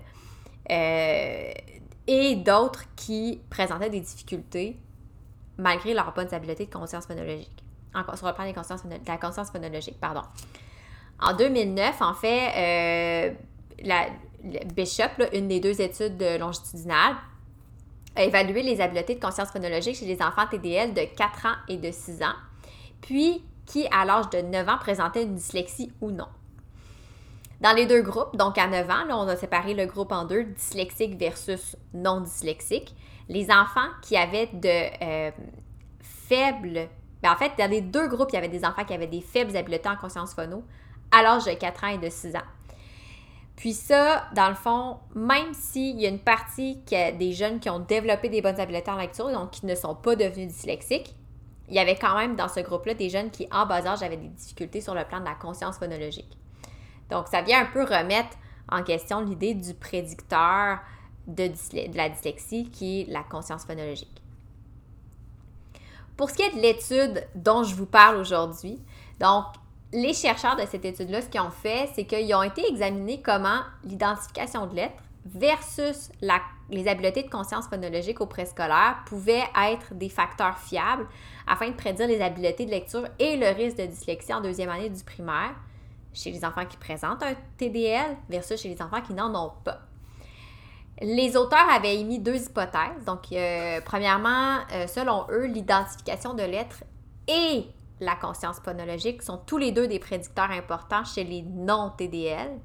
euh, 0.69 1.51
et 2.07 2.35
d'autres 2.35 2.83
qui 2.95 3.41
présentaient 3.49 3.89
des 3.89 3.99
difficultés 3.99 4.79
malgré 5.57 5.93
leurs 5.93 6.13
bonnes 6.13 6.33
habiletés 6.33 6.65
de 6.65 6.71
conscience 6.71 7.05
phonologique. 7.05 7.63
sur 8.15 8.27
le 8.27 8.33
plan 8.33 8.45
des 8.45 8.53
de 8.53 9.07
la 9.07 9.17
conscience 9.17 9.51
phonologique, 9.51 9.99
pardon. 9.99 10.21
En 11.19 11.35
2009, 11.35 12.01
en 12.01 12.13
fait, 12.13 12.49
euh, 12.55 13.33
la, 13.83 14.07
Bishop, 14.75 15.23
une 15.33 15.47
des 15.47 15.59
deux 15.59 15.81
études 15.81 16.21
longitudinales, 16.39 17.15
a 18.15 18.23
évalué 18.23 18.61
les 18.63 18.81
habiletés 18.81 19.15
de 19.15 19.19
conscience 19.19 19.49
phonologique 19.49 19.95
chez 19.95 20.05
les 20.05 20.21
enfants 20.21 20.47
TDL 20.49 20.93
de 20.93 21.03
4 21.15 21.45
ans 21.45 21.55
et 21.69 21.77
de 21.77 21.91
6 21.91 22.23
ans, 22.23 22.35
puis 23.01 23.43
qui, 23.65 23.87
à 23.91 24.05
l'âge 24.05 24.29
de 24.29 24.41
9 24.41 24.67
ans, 24.67 24.77
présentaient 24.77 25.23
une 25.23 25.35
dyslexie 25.35 25.91
ou 26.01 26.11
non. 26.11 26.27
Dans 27.61 27.73
les 27.73 27.85
deux 27.85 28.01
groupes, 28.01 28.35
donc 28.35 28.57
à 28.57 28.67
9 28.67 28.89
ans, 28.89 29.05
on 29.09 29.27
a 29.27 29.35
séparé 29.35 29.73
le 29.73 29.85
groupe 29.85 30.11
en 30.11 30.25
deux, 30.25 30.43
dyslexique 30.43 31.17
versus 31.17 31.77
non 31.93 32.21
dyslexique. 32.21 32.95
Les 33.29 33.51
enfants 33.51 33.87
qui 34.01 34.17
avaient 34.17 34.49
de 34.51 35.03
euh, 35.03 35.31
faibles... 36.01 36.89
Ben, 37.21 37.31
en 37.31 37.35
fait, 37.35 37.51
dans 37.59 37.69
les 37.69 37.81
deux 37.81 38.07
groupes, 38.07 38.29
il 38.31 38.35
y 38.35 38.39
avait 38.39 38.49
des 38.49 38.65
enfants 38.65 38.83
qui 38.83 38.95
avaient 38.95 39.05
des 39.05 39.21
faibles 39.21 39.55
habiletés 39.55 39.89
en 39.89 39.95
conscience 39.95 40.33
phono 40.33 40.63
à 41.11 41.21
l'âge 41.21 41.45
de 41.45 41.53
4 41.53 41.83
ans 41.83 41.87
et 41.89 41.97
de 41.99 42.09
6 42.09 42.35
ans. 42.35 42.39
Puis 43.61 43.73
ça, 43.73 44.27
dans 44.33 44.49
le 44.49 44.55
fond, 44.55 44.97
même 45.13 45.53
s'il 45.53 46.01
y 46.01 46.07
a 46.07 46.09
une 46.09 46.17
partie 46.17 46.77
des 46.87 47.31
jeunes 47.31 47.59
qui 47.59 47.69
ont 47.69 47.77
développé 47.77 48.27
des 48.27 48.41
bonnes 48.41 48.59
habiletés 48.59 48.89
en 48.89 48.97
lecture, 48.97 49.31
donc 49.31 49.51
qui 49.51 49.67
ne 49.67 49.75
sont 49.75 49.93
pas 49.93 50.15
devenus 50.15 50.47
dyslexiques, 50.47 51.15
il 51.69 51.75
y 51.75 51.79
avait 51.79 51.95
quand 51.95 52.17
même 52.17 52.35
dans 52.35 52.47
ce 52.47 52.59
groupe-là 52.61 52.95
des 52.95 53.11
jeunes 53.11 53.29
qui, 53.29 53.47
en 53.51 53.67
bas 53.67 53.85
âge, 53.85 54.01
avaient 54.01 54.17
des 54.17 54.29
difficultés 54.29 54.81
sur 54.81 54.95
le 54.95 55.03
plan 55.03 55.19
de 55.19 55.25
la 55.25 55.35
conscience 55.35 55.77
phonologique. 55.77 56.35
Donc, 57.11 57.27
ça 57.27 57.43
vient 57.43 57.61
un 57.61 57.67
peu 57.67 57.83
remettre 57.83 58.35
en 58.67 58.81
question 58.81 59.21
l'idée 59.21 59.53
du 59.53 59.75
prédicteur 59.75 60.79
de, 61.27 61.49
de, 61.49 61.95
la 61.95 62.09
dyslexie 62.09 62.67
qui 62.71 63.01
est 63.01 63.11
la 63.11 63.21
conscience 63.21 63.65
phonologique. 63.65 64.23
Pour 66.17 66.31
ce 66.31 66.35
qui 66.35 66.41
est 66.41 66.55
de 66.55 66.61
l'étude 66.61 67.27
dont 67.35 67.61
je 67.61 67.75
vous 67.75 67.85
parle 67.85 68.17
aujourd'hui, 68.17 68.81
donc 69.19 69.45
les 69.93 70.13
chercheurs 70.13 70.55
de 70.55 70.65
cette 70.65 70.85
étude-là, 70.85 71.21
ce 71.21 71.27
qu'ils 71.27 71.41
ont 71.41 71.51
fait, 71.51 71.89
c'est 71.93 72.05
qu'ils 72.05 72.33
ont 72.33 72.43
été 72.43 72.65
examinés 72.67 73.21
comment 73.21 73.59
l'identification 73.83 74.67
de 74.67 74.75
lettres 74.75 75.03
versus 75.25 76.09
les 76.69 76.87
habiletés 76.87 77.23
de 77.23 77.29
conscience 77.29 77.67
phonologique 77.67 78.21
au 78.21 78.25
préscolaire 78.25 79.03
pouvaient 79.05 79.43
être 79.55 79.93
des 79.93 80.09
facteurs 80.09 80.57
fiables 80.57 81.07
afin 81.45 81.69
de 81.69 81.75
prédire 81.75 82.07
les 82.07 82.21
habiletés 82.21 82.65
de 82.65 82.71
lecture 82.71 83.07
et 83.19 83.37
le 83.37 83.47
risque 83.49 83.77
de 83.77 83.85
dyslexie 83.85 84.33
en 84.33 84.41
deuxième 84.41 84.69
année 84.69 84.89
du 84.89 85.03
primaire 85.03 85.53
chez 86.13 86.31
les 86.31 86.43
enfants 86.43 86.65
qui 86.65 86.77
présentent 86.77 87.23
un 87.23 87.35
TDL 87.57 88.17
versus 88.29 88.59
chez 88.59 88.69
les 88.69 88.81
enfants 88.81 89.01
qui 89.01 89.13
n'en 89.13 89.33
ont 89.35 89.51
pas. 89.63 89.81
Les 91.01 91.35
auteurs 91.35 91.69
avaient 91.71 91.97
émis 91.97 92.19
deux 92.19 92.35
hypothèses. 92.35 93.05
Donc, 93.05 93.31
euh, 93.31 93.79
premièrement, 93.83 94.59
euh, 94.71 94.85
selon 94.87 95.25
eux, 95.31 95.45
l'identification 95.45 96.33
de 96.33 96.43
lettres 96.43 96.83
et 97.27 97.65
la 98.01 98.15
conscience 98.15 98.59
phonologique 98.59 99.21
sont 99.21 99.37
tous 99.37 99.57
les 99.57 99.71
deux 99.71 99.87
des 99.87 99.99
prédicteurs 99.99 100.51
importants 100.51 101.05
chez 101.05 101.23
les 101.23 101.43
non-TDL. 101.43 102.59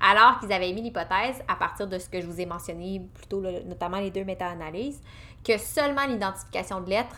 Alors 0.00 0.38
qu'ils 0.38 0.52
avaient 0.52 0.68
émis 0.68 0.82
l'hypothèse, 0.82 1.42
à 1.48 1.56
partir 1.56 1.88
de 1.88 1.98
ce 1.98 2.08
que 2.08 2.20
je 2.20 2.26
vous 2.26 2.40
ai 2.40 2.46
mentionné 2.46 3.02
plutôt, 3.14 3.40
notamment 3.40 3.98
les 3.98 4.12
deux 4.12 4.24
méta-analyses, 4.24 5.00
que 5.42 5.58
seulement 5.58 6.06
l'identification 6.06 6.80
de 6.82 6.90
lettres 6.90 7.16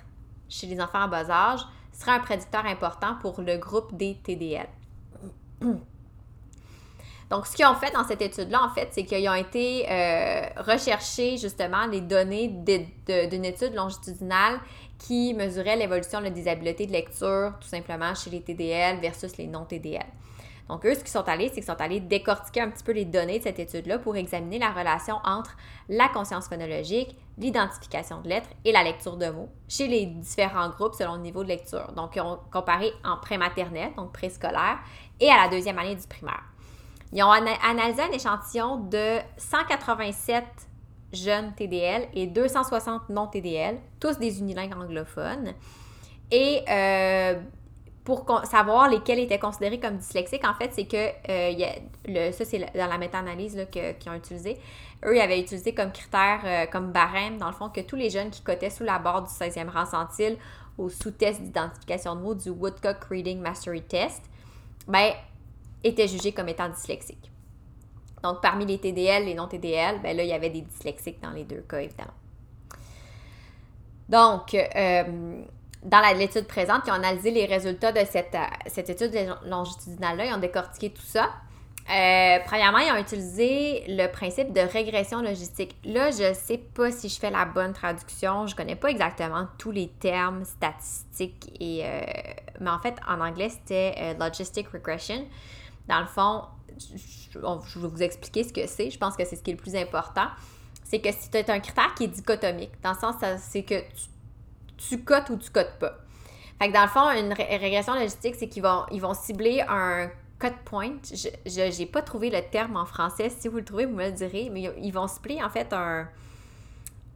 chez 0.48 0.66
les 0.66 0.80
enfants 0.80 1.02
en 1.02 1.08
bas 1.08 1.28
âge 1.28 1.60
serait 1.92 2.12
un 2.12 2.20
prédicteur 2.20 2.64
important 2.64 3.16
pour 3.20 3.42
le 3.42 3.58
groupe 3.58 3.94
des 3.96 4.16
TDL. 4.22 4.68
Donc, 7.30 7.46
ce 7.46 7.54
qu'ils 7.54 7.66
ont 7.66 7.74
fait 7.74 7.92
dans 7.92 8.04
cette 8.04 8.22
étude-là, 8.22 8.60
en 8.64 8.70
fait, 8.70 8.88
c'est 8.90 9.04
qu'ils 9.04 9.28
ont 9.28 9.34
été 9.34 9.86
euh, 9.88 10.46
rechercher 10.56 11.36
justement 11.36 11.86
les 11.86 12.00
données 12.00 12.48
d'une 12.48 13.44
étude 13.44 13.74
longitudinale 13.74 14.58
qui 15.00 15.34
mesurait 15.34 15.76
l'évolution 15.76 16.18
de 16.18 16.24
la 16.24 16.30
disabilité 16.30 16.86
de 16.86 16.92
lecture, 16.92 17.54
tout 17.60 17.66
simplement, 17.66 18.14
chez 18.14 18.30
les 18.30 18.42
TDL 18.42 19.00
versus 19.00 19.36
les 19.38 19.46
non-TDL. 19.46 20.06
Donc, 20.68 20.86
eux, 20.86 20.94
ce 20.94 21.00
qu'ils 21.00 21.08
sont 21.08 21.28
allés, 21.28 21.48
c'est 21.48 21.54
qu'ils 21.54 21.64
sont 21.64 21.80
allés 21.80 21.98
décortiquer 21.98 22.60
un 22.60 22.70
petit 22.70 22.84
peu 22.84 22.92
les 22.92 23.04
données 23.04 23.38
de 23.38 23.42
cette 23.42 23.58
étude-là 23.58 23.98
pour 23.98 24.14
examiner 24.14 24.60
la 24.60 24.70
relation 24.70 25.16
entre 25.24 25.56
la 25.88 26.08
conscience 26.08 26.46
phonologique, 26.46 27.16
l'identification 27.38 28.20
de 28.20 28.28
lettres 28.28 28.50
et 28.64 28.70
la 28.70 28.84
lecture 28.84 29.16
de 29.16 29.30
mots 29.30 29.48
chez 29.68 29.88
les 29.88 30.06
différents 30.06 30.68
groupes 30.68 30.94
selon 30.94 31.16
le 31.16 31.22
niveau 31.22 31.42
de 31.42 31.48
lecture. 31.48 31.90
Donc, 31.96 32.14
ils 32.14 32.20
ont 32.20 32.38
comparé 32.52 32.92
en 33.02 33.16
prématernelle, 33.16 33.92
donc 33.96 34.12
préscolaire, 34.12 34.78
et 35.18 35.28
à 35.28 35.38
la 35.38 35.48
deuxième 35.48 35.78
année 35.78 35.96
du 35.96 36.06
primaire. 36.06 36.44
Ils 37.12 37.24
ont 37.24 37.30
analysé 37.30 38.02
un 38.02 38.12
échantillon 38.12 38.76
de 38.76 39.18
187 39.38 40.44
jeunes 41.12 41.52
TDL 41.54 42.08
et 42.14 42.26
260 42.26 43.08
non-TDL, 43.08 43.78
tous 43.98 44.18
des 44.18 44.40
unilingues 44.40 44.74
anglophones. 44.74 45.54
Et 46.30 46.62
euh, 46.68 47.40
pour 48.04 48.24
savoir 48.44 48.88
lesquels 48.88 49.18
étaient 49.18 49.38
considérés 49.38 49.80
comme 49.80 49.96
dyslexiques, 49.96 50.44
en 50.46 50.54
fait, 50.54 50.70
c'est 50.72 50.86
que, 50.86 51.10
euh, 51.28 52.32
ça 52.32 52.44
c'est 52.44 52.58
dans 52.58 52.86
la 52.86 52.98
méta-analyse 52.98 53.66
qu'ils 53.70 54.10
ont 54.10 54.14
utilisé, 54.14 54.58
eux, 55.04 55.16
ils 55.16 55.20
avaient 55.20 55.40
utilisé 55.40 55.74
comme 55.74 55.92
critère, 55.92 56.40
euh, 56.44 56.66
comme 56.66 56.92
barème, 56.92 57.38
dans 57.38 57.48
le 57.48 57.54
fond, 57.54 57.68
que 57.68 57.80
tous 57.80 57.96
les 57.96 58.10
jeunes 58.10 58.30
qui 58.30 58.42
cotaient 58.42 58.70
sous 58.70 58.84
la 58.84 58.98
barre 58.98 59.22
du 59.22 59.30
16e 59.30 59.68
rang 59.68 59.86
centile 59.86 60.36
au 60.78 60.88
sous-test 60.88 61.42
d'identification 61.42 62.14
de 62.14 62.20
mots 62.20 62.34
du 62.34 62.50
Woodcock 62.50 63.04
Reading 63.10 63.40
Mastery 63.40 63.82
Test, 63.82 64.22
ben, 64.86 65.12
étaient 65.82 66.08
jugés 66.08 66.32
comme 66.32 66.48
étant 66.48 66.68
dyslexiques. 66.68 67.29
Donc, 68.22 68.40
parmi 68.42 68.66
les 68.66 68.78
TDL, 68.78 69.24
les 69.24 69.34
non-TDL, 69.34 70.00
ben 70.02 70.16
là, 70.16 70.22
il 70.22 70.28
y 70.28 70.32
avait 70.32 70.50
des 70.50 70.60
dyslexiques 70.60 71.20
dans 71.22 71.30
les 71.30 71.44
deux 71.44 71.64
cas, 71.68 71.78
évidemment. 71.78 72.12
Donc, 74.10 74.54
euh, 74.54 75.42
dans 75.84 76.18
l'étude 76.18 76.46
présente, 76.46 76.82
ils 76.86 76.90
ont 76.90 76.94
analysé 76.94 77.30
les 77.30 77.46
résultats 77.46 77.92
de 77.92 78.04
cette, 78.04 78.34
euh, 78.34 78.44
cette 78.66 78.90
étude 78.90 79.16
longitudinale-là, 79.46 80.26
ils 80.26 80.34
ont 80.34 80.38
décortiqué 80.38 80.90
tout 80.90 81.02
ça. 81.02 81.30
Euh, 81.88 82.38
premièrement, 82.44 82.78
ils 82.78 82.92
ont 82.92 83.00
utilisé 83.00 83.84
le 83.88 84.08
principe 84.08 84.52
de 84.52 84.60
régression 84.60 85.22
logistique. 85.22 85.76
Là, 85.84 86.10
je 86.10 86.28
ne 86.28 86.34
sais 86.34 86.58
pas 86.58 86.90
si 86.90 87.08
je 87.08 87.18
fais 87.18 87.30
la 87.30 87.44
bonne 87.44 87.72
traduction, 87.72 88.46
je 88.46 88.52
ne 88.52 88.56
connais 88.56 88.76
pas 88.76 88.88
exactement 88.88 89.46
tous 89.58 89.70
les 89.70 89.88
termes 89.88 90.44
statistiques, 90.44 91.52
et, 91.58 91.84
mais 92.60 92.70
en 92.70 92.78
fait, 92.78 92.94
en 93.08 93.20
anglais, 93.20 93.48
c'était 93.48 94.14
logistic 94.20 94.68
regression. 94.68 95.24
Dans 95.88 96.00
le 96.00 96.06
fond, 96.06 96.42
je, 96.78 97.78
vais 97.78 97.88
vous 97.88 98.02
expliquer 98.02 98.44
ce 98.44 98.52
que 98.52 98.66
c'est. 98.66 98.90
Je 98.90 98.98
pense 98.98 99.16
que 99.16 99.24
c'est 99.24 99.36
ce 99.36 99.42
qui 99.42 99.50
est 99.50 99.54
le 99.54 99.60
plus 99.60 99.76
important. 99.76 100.26
C'est 100.84 101.00
que 101.00 101.08
c'est 101.12 101.48
un 101.50 101.60
critère 101.60 101.94
qui 101.94 102.04
est 102.04 102.08
dichotomique. 102.08 102.72
Dans 102.82 102.92
le 102.92 102.98
sens, 102.98 103.16
c'est 103.38 103.62
que 103.62 103.82
tu, 104.76 105.02
cotes 105.04 105.30
ou 105.30 105.36
tu 105.36 105.50
cotes 105.50 105.78
pas. 105.78 105.98
Fait 106.58 106.68
que 106.68 106.74
dans 106.74 106.82
le 106.82 106.88
fond, 106.88 107.10
une 107.10 107.32
régression 107.32 107.94
logistique, 107.94 108.34
c'est 108.38 108.48
qu'ils 108.48 108.62
vont, 108.62 108.84
ils 108.90 109.00
vont 109.00 109.14
cibler 109.14 109.62
un 109.68 110.10
cut 110.38 110.54
point. 110.64 110.96
Je 111.04 111.78
n'ai 111.78 111.86
pas 111.86 112.02
trouvé 112.02 112.30
le 112.30 112.42
terme 112.50 112.76
en 112.76 112.86
français. 112.86 113.30
Si 113.30 113.48
vous 113.48 113.58
le 113.58 113.64
trouvez, 113.64 113.86
vous 113.86 113.94
me 113.94 114.06
le 114.06 114.12
direz. 114.12 114.50
Mais 114.50 114.72
ils 114.78 114.92
vont 114.92 115.06
cibler 115.06 115.42
en 115.42 115.50
fait 115.50 115.72
un, 115.72 116.08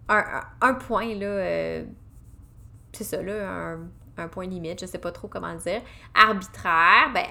un, 0.08 0.74
point, 0.74 1.14
là. 1.14 1.26
Euh, 1.26 1.84
c'est 2.92 3.04
ça, 3.04 3.22
là, 3.22 3.50
un, 3.50 3.78
un 4.16 4.28
point 4.28 4.46
limite, 4.46 4.80
je 4.80 4.86
sais 4.86 4.98
pas 4.98 5.12
trop 5.12 5.28
comment 5.28 5.52
le 5.52 5.58
dire. 5.58 5.82
Arbitraire, 6.14 7.10
ben, 7.12 7.26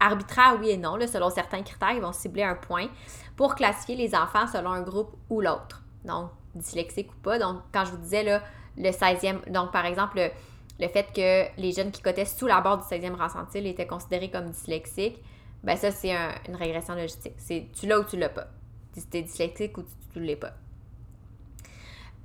arbitraire, 0.00 0.56
oui 0.60 0.70
et 0.70 0.76
non. 0.76 0.98
selon 1.06 1.30
certains 1.30 1.62
critères, 1.62 1.92
ils 1.92 2.02
vont 2.02 2.12
cibler 2.12 2.42
un 2.42 2.54
point 2.54 2.88
pour 3.36 3.54
classifier 3.54 3.96
les 3.96 4.14
enfants 4.14 4.46
selon 4.46 4.70
un 4.70 4.82
groupe 4.82 5.16
ou 5.30 5.40
l'autre. 5.40 5.82
Donc, 6.04 6.30
dyslexique 6.54 7.10
ou 7.12 7.16
pas. 7.22 7.38
Donc, 7.38 7.60
quand 7.72 7.84
je 7.84 7.92
vous 7.92 7.98
disais 7.98 8.40
le 8.76 8.90
16e, 8.90 9.50
donc 9.50 9.72
par 9.72 9.86
exemple, 9.86 10.30
le, 10.78 10.88
fait 10.88 11.06
que 11.14 11.60
les 11.60 11.72
jeunes 11.72 11.90
qui 11.90 12.02
cotaient 12.02 12.24
sous 12.24 12.46
la 12.46 12.60
barre 12.60 12.78
du 12.78 12.84
16e 12.84 13.14
rang 13.14 13.28
centile 13.28 13.66
étaient 13.66 13.86
considérés 13.86 14.30
comme 14.30 14.50
dyslexiques, 14.50 15.22
ben 15.62 15.76
ça, 15.76 15.92
c'est 15.92 16.12
une 16.48 16.56
régression 16.56 16.94
logistique. 16.94 17.34
C'est 17.38 17.68
tu 17.72 17.86
l'as 17.86 18.00
ou 18.00 18.04
tu 18.04 18.16
l'as 18.16 18.28
pas. 18.28 18.48
Si 18.94 19.08
tu 19.08 19.18
es 19.18 19.22
dyslexique 19.22 19.78
ou 19.78 19.84
tu 20.12 20.18
ne 20.18 20.24
l'es 20.24 20.36
pas. 20.36 20.52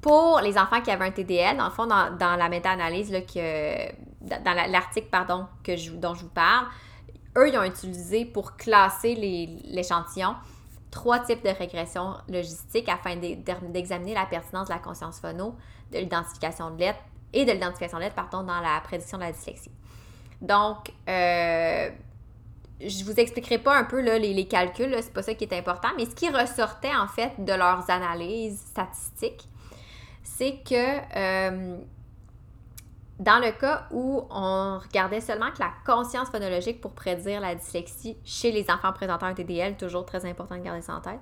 Pour 0.01 0.39
les 0.42 0.58
enfants 0.58 0.82
qui 0.82 0.92
avaient 0.92 1.06
un 1.06 1.12
TDL, 1.12 1.58
dans 1.58 1.66
le 1.66 1.72
fond, 1.72 1.86
dans, 1.86 2.36
la 2.38 2.50
méta-analyse, 2.50 3.12
dans 3.12 4.72
l'article 4.72 5.08
dont 5.27 6.13
je 6.13 6.22
vous 6.22 6.30
parle, 6.30 6.68
eux, 7.38 7.50
ils 7.50 7.58
ont 7.58 7.63
utilisé 7.63 8.25
pour 8.25 8.56
classer 8.56 9.16
l'échantillon 9.66 10.36
trois 10.92 11.20
types 11.20 11.44
de 11.44 11.50
régression 11.50 12.16
logistique 12.27 12.89
afin 12.89 13.16
d'examiner 13.16 14.13
la 14.13 14.25
pertinence 14.25 14.68
de 14.68 14.74
la 14.74 14.80
conscience 14.80 15.20
phono, 15.20 15.56
de 15.92 16.00
l'identification 16.00 16.72
de 16.72 16.80
lettres 16.80 17.00
et 17.34 17.46
de 17.46 17.51
l'identification 17.51 17.98
de 17.98 18.04
lettres, 18.04 18.16
pardon, 18.16 18.44
dans 18.44 18.60
la 18.62 18.80
prédiction 18.82 19.18
de 19.18 19.24
la 19.24 19.32
dyslexie. 19.32 19.72
Donc, 20.42 20.92
euh, 21.10 21.89
je 22.80 23.04
vous 23.04 23.20
expliquerai 23.20 23.58
pas 23.58 23.77
un 23.77 23.84
peu 23.84 24.01
les, 24.01 24.34
les 24.34 24.48
calculs, 24.48 24.96
c'est 25.01 25.13
pas 25.13 25.24
ça 25.24 25.34
qui 25.34 25.44
est 25.44 25.54
important, 25.54 25.89
mais 25.98 26.06
ce 26.06 26.16
qui 26.16 26.30
ressortait 26.30 26.96
en 26.96 27.08
fait 27.08 27.34
de 27.38 27.54
leurs 27.54 27.89
analyses 27.89 28.60
statistiques, 28.60 29.48
c'est 30.36 30.60
que 30.64 30.76
euh, 31.18 31.78
dans 33.20 33.40
le 33.40 33.52
cas 33.52 33.88
où 33.92 34.24
on 34.30 34.78
regardait 34.78 35.22
seulement 35.22 35.52
que 35.52 35.60
la 35.60 35.72
conscience 35.86 36.30
phonologique 36.30 36.82
pour 36.82 36.92
prédire 36.92 37.40
la 37.40 37.56
dyslexie 37.56 38.18
chez 38.24 38.52
les 38.52 38.70
enfants 38.70 38.94
présentant 38.94 39.26
un 39.26 39.34
TDL, 39.34 39.78
toujours 39.78 40.06
très 40.06 40.26
important 40.26 40.58
de 40.58 40.62
garder 40.62 40.82
ça 40.82 40.96
en 40.96 41.02
tête. 41.02 41.20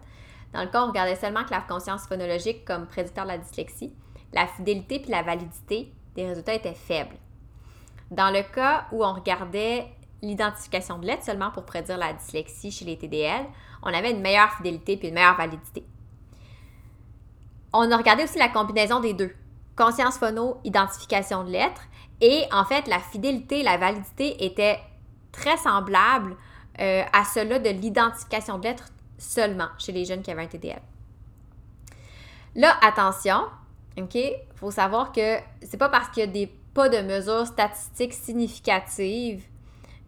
Dans 0.54 0.62
le 0.62 0.68
cas 0.68 0.82
où 0.82 0.86
on 0.86 0.88
regardait 0.88 1.16
seulement 1.16 1.44
que 1.44 1.52
la 1.52 1.62
conscience 1.62 2.08
phonologique 2.08 2.66
comme 2.66 2.88
prédicteur 2.88 3.26
de 3.26 3.30
la 3.30 3.38
dyslexie, 3.38 3.94
la 4.34 4.48
fidélité 4.48 5.00
puis 5.00 5.12
la 5.12 5.22
validité 5.22 5.94
des 6.16 6.28
résultats 6.28 6.56
étaient 6.56 6.74
faibles. 6.74 7.16
Dans 8.12 8.32
le 8.32 8.42
cas 8.42 8.88
où 8.92 9.06
on 9.06 9.14
regardait 9.14 9.88
l'identification 10.22 10.98
de 10.98 11.06
lettres 11.06 11.24
seulement 11.24 11.52
pour 11.52 11.66
prédire 11.66 11.98
la 11.98 12.12
dyslexie 12.14 12.72
chez 12.72 12.86
les 12.86 12.98
TDL, 12.98 13.46
on 13.84 13.94
avait 13.94 14.12
une 14.12 14.22
meilleure 14.22 14.52
fidélité 14.54 14.98
puis 14.98 15.10
une 15.10 15.14
meilleure 15.14 15.38
validité 15.38 15.86
on 17.75 17.91
a 17.91 17.98
regardé 17.98 18.24
aussi 18.24 18.38
la 18.38 18.50
combinaison 18.50 19.00
des 19.00 19.13
deux. 19.13 19.32
Conscience 19.75 20.17
phono, 20.17 20.58
identification 20.63 21.44
de 21.44 21.51
lettres. 21.51 21.84
Et 22.22 22.46
en 22.51 22.63
fait, 22.63 22.88
la 22.88 23.00
fidélité, 23.00 23.63
la 23.63 23.77
validité 23.77 24.46
étaient 24.46 24.79
très 25.32 25.58
semblables 25.58 26.38
euh, 26.79 27.03
à 27.12 27.25
cela 27.25 27.60
de 27.60 27.70
l'identification 27.70 28.58
de 28.58 28.63
lettres 28.63 28.89
seulement 29.17 29.67
chez 29.77 29.91
les 29.91 30.05
jeunes 30.05 30.22
qui 30.22 30.32
avaient 30.32 30.44
un 30.44 30.48
TDL. 30.48 30.82
Là, 32.55 32.74
attention, 32.82 33.44
OK? 33.98 34.15
Il 34.15 34.38
faut 34.55 34.72
savoir 34.72 35.12
que 35.12 35.38
c'est 35.62 35.77
pas 35.77 35.89
parce 35.89 36.10
qu'il 36.10 36.22
y 36.22 36.24
a 36.24 36.32
des 36.32 36.48
pas 36.74 36.89
de 36.89 37.00
mesures 37.00 37.46
statistiques 37.48 38.13
significatives 38.13 39.44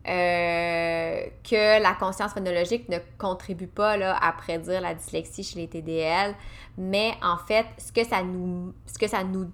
euh, 0.07 1.21
que 1.43 1.81
la 1.81 1.93
conscience 1.93 2.33
phonologique 2.33 2.87
ne 2.89 2.97
contribue 3.17 3.67
pas 3.67 3.97
là, 3.97 4.17
à 4.21 4.31
prédire 4.31 4.81
la 4.81 4.93
dyslexie 4.93 5.43
chez 5.43 5.59
les 5.59 5.67
TDL, 5.67 6.33
mais 6.77 7.13
en 7.21 7.37
fait, 7.37 7.65
ce 7.77 7.91
que 7.91 8.05
ça 8.05 8.23
nous, 8.23 8.73
ce 8.85 8.97
que 8.97 9.07
ça 9.07 9.23
nous 9.23 9.51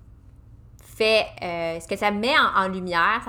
fait, 0.79 1.25
euh, 1.41 1.79
ce 1.79 1.87
que 1.87 1.95
ça 1.95 2.11
met 2.11 2.35
en, 2.55 2.67
lumière, 2.67 3.21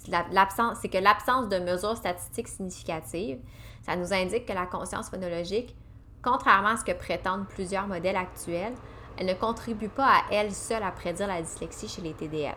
c'est 0.00 0.88
que 0.88 0.98
l'absence 0.98 1.48
de 1.48 1.58
mesures 1.58 1.96
statistiques 1.96 2.48
significatives, 2.48 3.38
ça 3.82 3.96
nous 3.96 4.12
indique 4.12 4.46
que 4.46 4.52
la 4.52 4.66
conscience 4.66 5.10
phonologique, 5.10 5.74
contrairement 6.22 6.68
à 6.68 6.76
ce 6.76 6.84
que 6.84 6.92
prétendent 6.92 7.48
plusieurs 7.48 7.86
modèles 7.86 8.16
actuels, 8.16 8.74
elle 9.18 9.26
ne 9.26 9.34
contribue 9.34 9.88
pas 9.88 10.06
à 10.06 10.22
elle 10.30 10.52
seule 10.52 10.82
à 10.82 10.90
prédire 10.90 11.26
la 11.26 11.42
dyslexie 11.42 11.88
chez 11.88 12.00
les 12.00 12.14
TDL. 12.14 12.54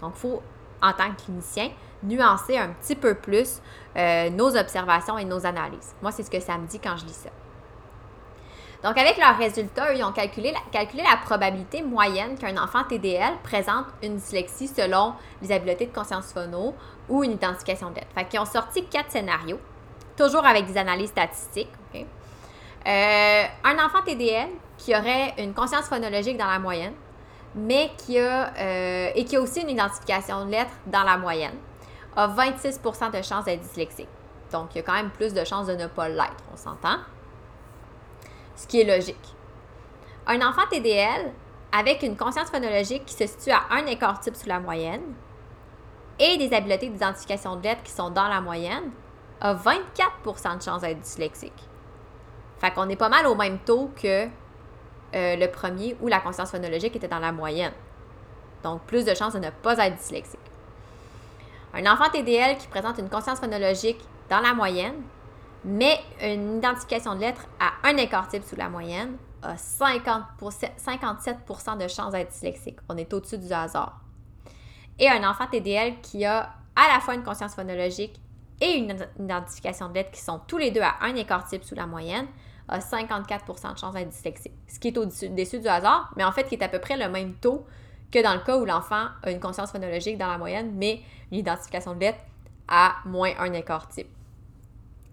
Donc, 0.00 0.12
il 0.14 0.20
faut, 0.20 0.42
en 0.82 0.92
tant 0.92 1.10
que 1.12 1.22
clinicien, 1.22 1.70
nuancer 2.02 2.56
un 2.58 2.68
petit 2.68 2.94
peu 2.94 3.14
plus 3.14 3.60
euh, 3.96 4.30
nos 4.30 4.56
observations 4.56 5.18
et 5.18 5.24
nos 5.24 5.46
analyses. 5.46 5.94
Moi, 6.02 6.12
c'est 6.12 6.22
ce 6.22 6.30
que 6.30 6.40
ça 6.40 6.58
me 6.58 6.66
dit 6.66 6.78
quand 6.78 6.96
je 6.96 7.04
lis 7.04 7.12
ça. 7.12 7.30
Donc, 8.82 8.98
avec 8.98 9.16
leurs 9.16 9.36
résultats, 9.36 9.92
ils 9.94 10.04
ont 10.04 10.12
calculé 10.12 10.52
la, 10.72 11.16
probabilité 11.24 11.82
moyenne 11.82 12.38
qu'un 12.38 12.56
enfant 12.62 12.84
TDL 12.84 13.34
présente 13.42 13.86
une 14.02 14.16
dyslexie 14.16 14.68
selon 14.68 15.14
les 15.42 15.50
habiletés 15.50 15.86
de 15.86 15.92
conscience 15.92 16.32
phono 16.32 16.74
ou 17.08 17.24
une 17.24 17.32
identification 17.32 17.90
de 17.90 17.96
lettres. 17.96 18.12
Fait 18.14 18.26
qu'ils 18.26 18.38
ont 18.38 18.44
sorti 18.44 18.84
quatre 18.84 19.10
scénarios, 19.10 19.58
toujours 20.16 20.44
avec 20.44 20.66
des 20.66 20.76
analyses 20.76 21.08
statistiques. 21.08 21.72
Euh, 21.94 23.44
un 23.64 23.84
enfant 23.84 24.02
TDL 24.04 24.50
qui 24.78 24.94
aurait 24.94 25.34
une 25.38 25.52
conscience 25.54 25.86
phonologique 25.86 26.36
dans 26.36 26.46
la 26.46 26.60
moyenne, 26.60 26.92
mais 27.56 27.90
qui 27.96 28.18
a, 28.20 28.52
euh, 28.58 29.10
et 29.14 29.24
qui 29.24 29.36
a 29.36 29.40
aussi 29.40 29.62
une 29.62 29.70
identification 29.70 30.44
de 30.44 30.50
lettres 30.50 30.74
dans 30.86 31.02
la 31.02 31.16
moyenne, 31.16 31.56
a 32.14 32.28
26% 32.28 33.10
de 33.10 33.22
chances 33.22 33.46
d'être 33.46 33.62
dyslexique. 33.62 34.08
Donc, 34.52 34.74
il 34.74 34.78
y 34.78 34.80
a 34.80 34.82
quand 34.84 34.92
même 34.92 35.10
plus 35.10 35.34
de 35.34 35.44
chances 35.44 35.66
de 35.66 35.74
ne 35.74 35.86
pas 35.86 36.08
l'être, 36.08 36.44
on 36.52 36.56
s'entend? 36.56 36.98
Ce 38.54 38.66
qui 38.66 38.80
est 38.80 38.84
logique. 38.84 39.34
Un 40.26 40.40
enfant 40.46 40.62
TDL 40.70 41.32
avec 41.72 42.02
une 42.02 42.16
conscience 42.16 42.48
phonologique 42.50 43.04
qui 43.06 43.14
se 43.14 43.26
situe 43.26 43.50
à 43.50 43.62
un 43.70 43.86
écart 43.86 44.20
type 44.20 44.36
sous 44.36 44.48
la 44.48 44.60
moyenne 44.60 45.14
et 46.18 46.38
des 46.38 46.54
habiletés 46.54 46.88
d'identification 46.88 47.56
de 47.56 47.62
lettres 47.62 47.82
qui 47.82 47.92
sont 47.92 48.10
dans 48.10 48.28
la 48.28 48.40
moyenne 48.40 48.90
a 49.40 49.54
24% 49.54 50.58
de 50.58 50.62
chances 50.62 50.80
d'être 50.80 51.00
dyslexique. 51.00 51.68
Fait 52.58 52.70
qu'on 52.70 52.88
est 52.88 52.96
pas 52.96 53.08
mal 53.10 53.26
au 53.26 53.34
même 53.34 53.58
taux 53.58 53.90
que 54.00 54.28
euh, 55.14 55.36
le 55.36 55.46
premier 55.50 55.96
où 56.00 56.08
la 56.08 56.20
conscience 56.20 56.50
phonologique 56.50 56.96
était 56.96 57.08
dans 57.08 57.18
la 57.18 57.32
moyenne. 57.32 57.72
Donc, 58.62 58.82
plus 58.82 59.04
de 59.04 59.14
chances 59.14 59.34
de 59.34 59.38
ne 59.38 59.50
pas 59.50 59.78
être 59.78 59.96
dyslexique. 59.96 60.40
Un 61.74 61.86
enfant 61.86 62.08
TDL 62.10 62.56
qui 62.58 62.68
présente 62.68 62.98
une 62.98 63.08
conscience 63.08 63.38
phonologique 63.38 64.00
dans 64.30 64.40
la 64.40 64.54
moyenne, 64.54 65.02
mais 65.64 66.00
une 66.22 66.58
identification 66.58 67.14
de 67.14 67.20
lettres 67.20 67.46
à 67.60 67.88
un 67.88 67.96
écart 67.96 68.28
type 68.28 68.44
sous 68.44 68.56
la 68.56 68.68
moyenne, 68.68 69.16
a 69.42 69.56
50 69.56 70.22
57% 70.40 71.78
de 71.78 71.88
chances 71.88 72.12
d'être 72.12 72.32
dyslexique. 72.32 72.78
On 72.88 72.96
est 72.96 73.12
au-dessus 73.12 73.38
du 73.38 73.52
hasard. 73.52 74.00
Et 74.98 75.08
un 75.08 75.28
enfant 75.28 75.46
TDL 75.46 76.00
qui 76.00 76.24
a 76.24 76.54
à 76.74 76.92
la 76.92 77.00
fois 77.00 77.14
une 77.14 77.22
conscience 77.22 77.54
phonologique 77.54 78.20
et 78.60 78.72
une 78.76 78.96
identification 79.18 79.88
de 79.88 79.94
lettres 79.94 80.10
qui 80.10 80.20
sont 80.20 80.40
tous 80.46 80.58
les 80.58 80.70
deux 80.70 80.80
à 80.80 80.94
un 81.02 81.14
écart 81.14 81.46
type 81.46 81.64
sous 81.64 81.74
la 81.74 81.86
moyenne, 81.86 82.26
a 82.68 82.78
54% 82.78 83.74
de 83.74 83.78
chances 83.78 83.94
d'être 83.94 84.08
dyslexique. 84.08 84.52
Ce 84.66 84.78
qui 84.78 84.88
est 84.88 84.98
au-dessus 84.98 85.60
du 85.60 85.68
hasard, 85.68 86.12
mais 86.16 86.24
en 86.24 86.32
fait 86.32 86.44
qui 86.44 86.54
est 86.56 86.64
à 86.64 86.68
peu 86.68 86.80
près 86.80 86.96
le 86.96 87.08
même 87.08 87.34
taux 87.34 87.64
que 88.10 88.22
dans 88.22 88.34
le 88.34 88.40
cas 88.40 88.56
où 88.56 88.64
l'enfant 88.64 89.08
a 89.22 89.30
une 89.30 89.40
conscience 89.40 89.72
phonologique 89.72 90.18
dans 90.18 90.28
la 90.28 90.38
moyenne, 90.38 90.72
mais 90.74 91.00
une 91.30 91.38
identification 91.38 91.94
de 91.94 92.00
lettres 92.00 92.20
à 92.68 92.96
moins 93.04 93.32
un 93.38 93.52
écart 93.52 93.88
type. 93.88 94.08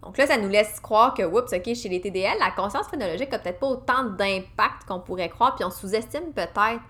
Donc 0.01 0.17
là, 0.17 0.27
ça 0.27 0.37
nous 0.37 0.49
laisse 0.49 0.79
croire 0.81 1.13
que, 1.13 1.23
oups, 1.23 1.53
OK, 1.53 1.73
chez 1.75 1.89
les 1.89 2.01
TDL, 2.01 2.37
la 2.37 2.51
conscience 2.51 2.87
phonologique 2.87 3.31
n'a 3.31 3.39
peut-être 3.39 3.59
pas 3.59 3.67
autant 3.67 4.03
d'impact 4.03 4.85
qu'on 4.87 4.99
pourrait 4.99 5.29
croire, 5.29 5.55
puis 5.55 5.63
on 5.63 5.71
sous-estime 5.71 6.33
peut-être 6.33 6.81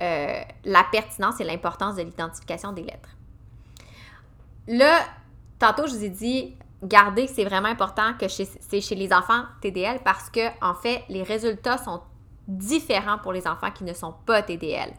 euh, 0.00 0.40
la 0.64 0.84
pertinence 0.92 1.40
et 1.40 1.44
l'importance 1.44 1.96
de 1.96 2.02
l'identification 2.02 2.72
des 2.72 2.82
lettres. 2.82 3.16
Là, 4.68 5.00
tantôt, 5.58 5.86
je 5.86 5.94
vous 5.94 6.04
ai 6.04 6.10
dit, 6.10 6.56
gardez 6.82 7.26
c'est 7.26 7.44
vraiment 7.44 7.68
important 7.68 8.14
que 8.18 8.26
c'est 8.28 8.80
chez 8.80 8.94
les 8.94 9.12
enfants 9.12 9.44
TDL 9.60 10.00
parce 10.04 10.30
que, 10.30 10.40
en 10.64 10.74
fait, 10.74 11.02
les 11.08 11.22
résultats 11.22 11.78
sont 11.78 12.02
différents 12.48 13.18
pour 13.18 13.32
les 13.32 13.46
enfants 13.46 13.70
qui 13.70 13.84
ne 13.84 13.92
sont 13.92 14.14
pas 14.26 14.42
TDL. 14.42 14.92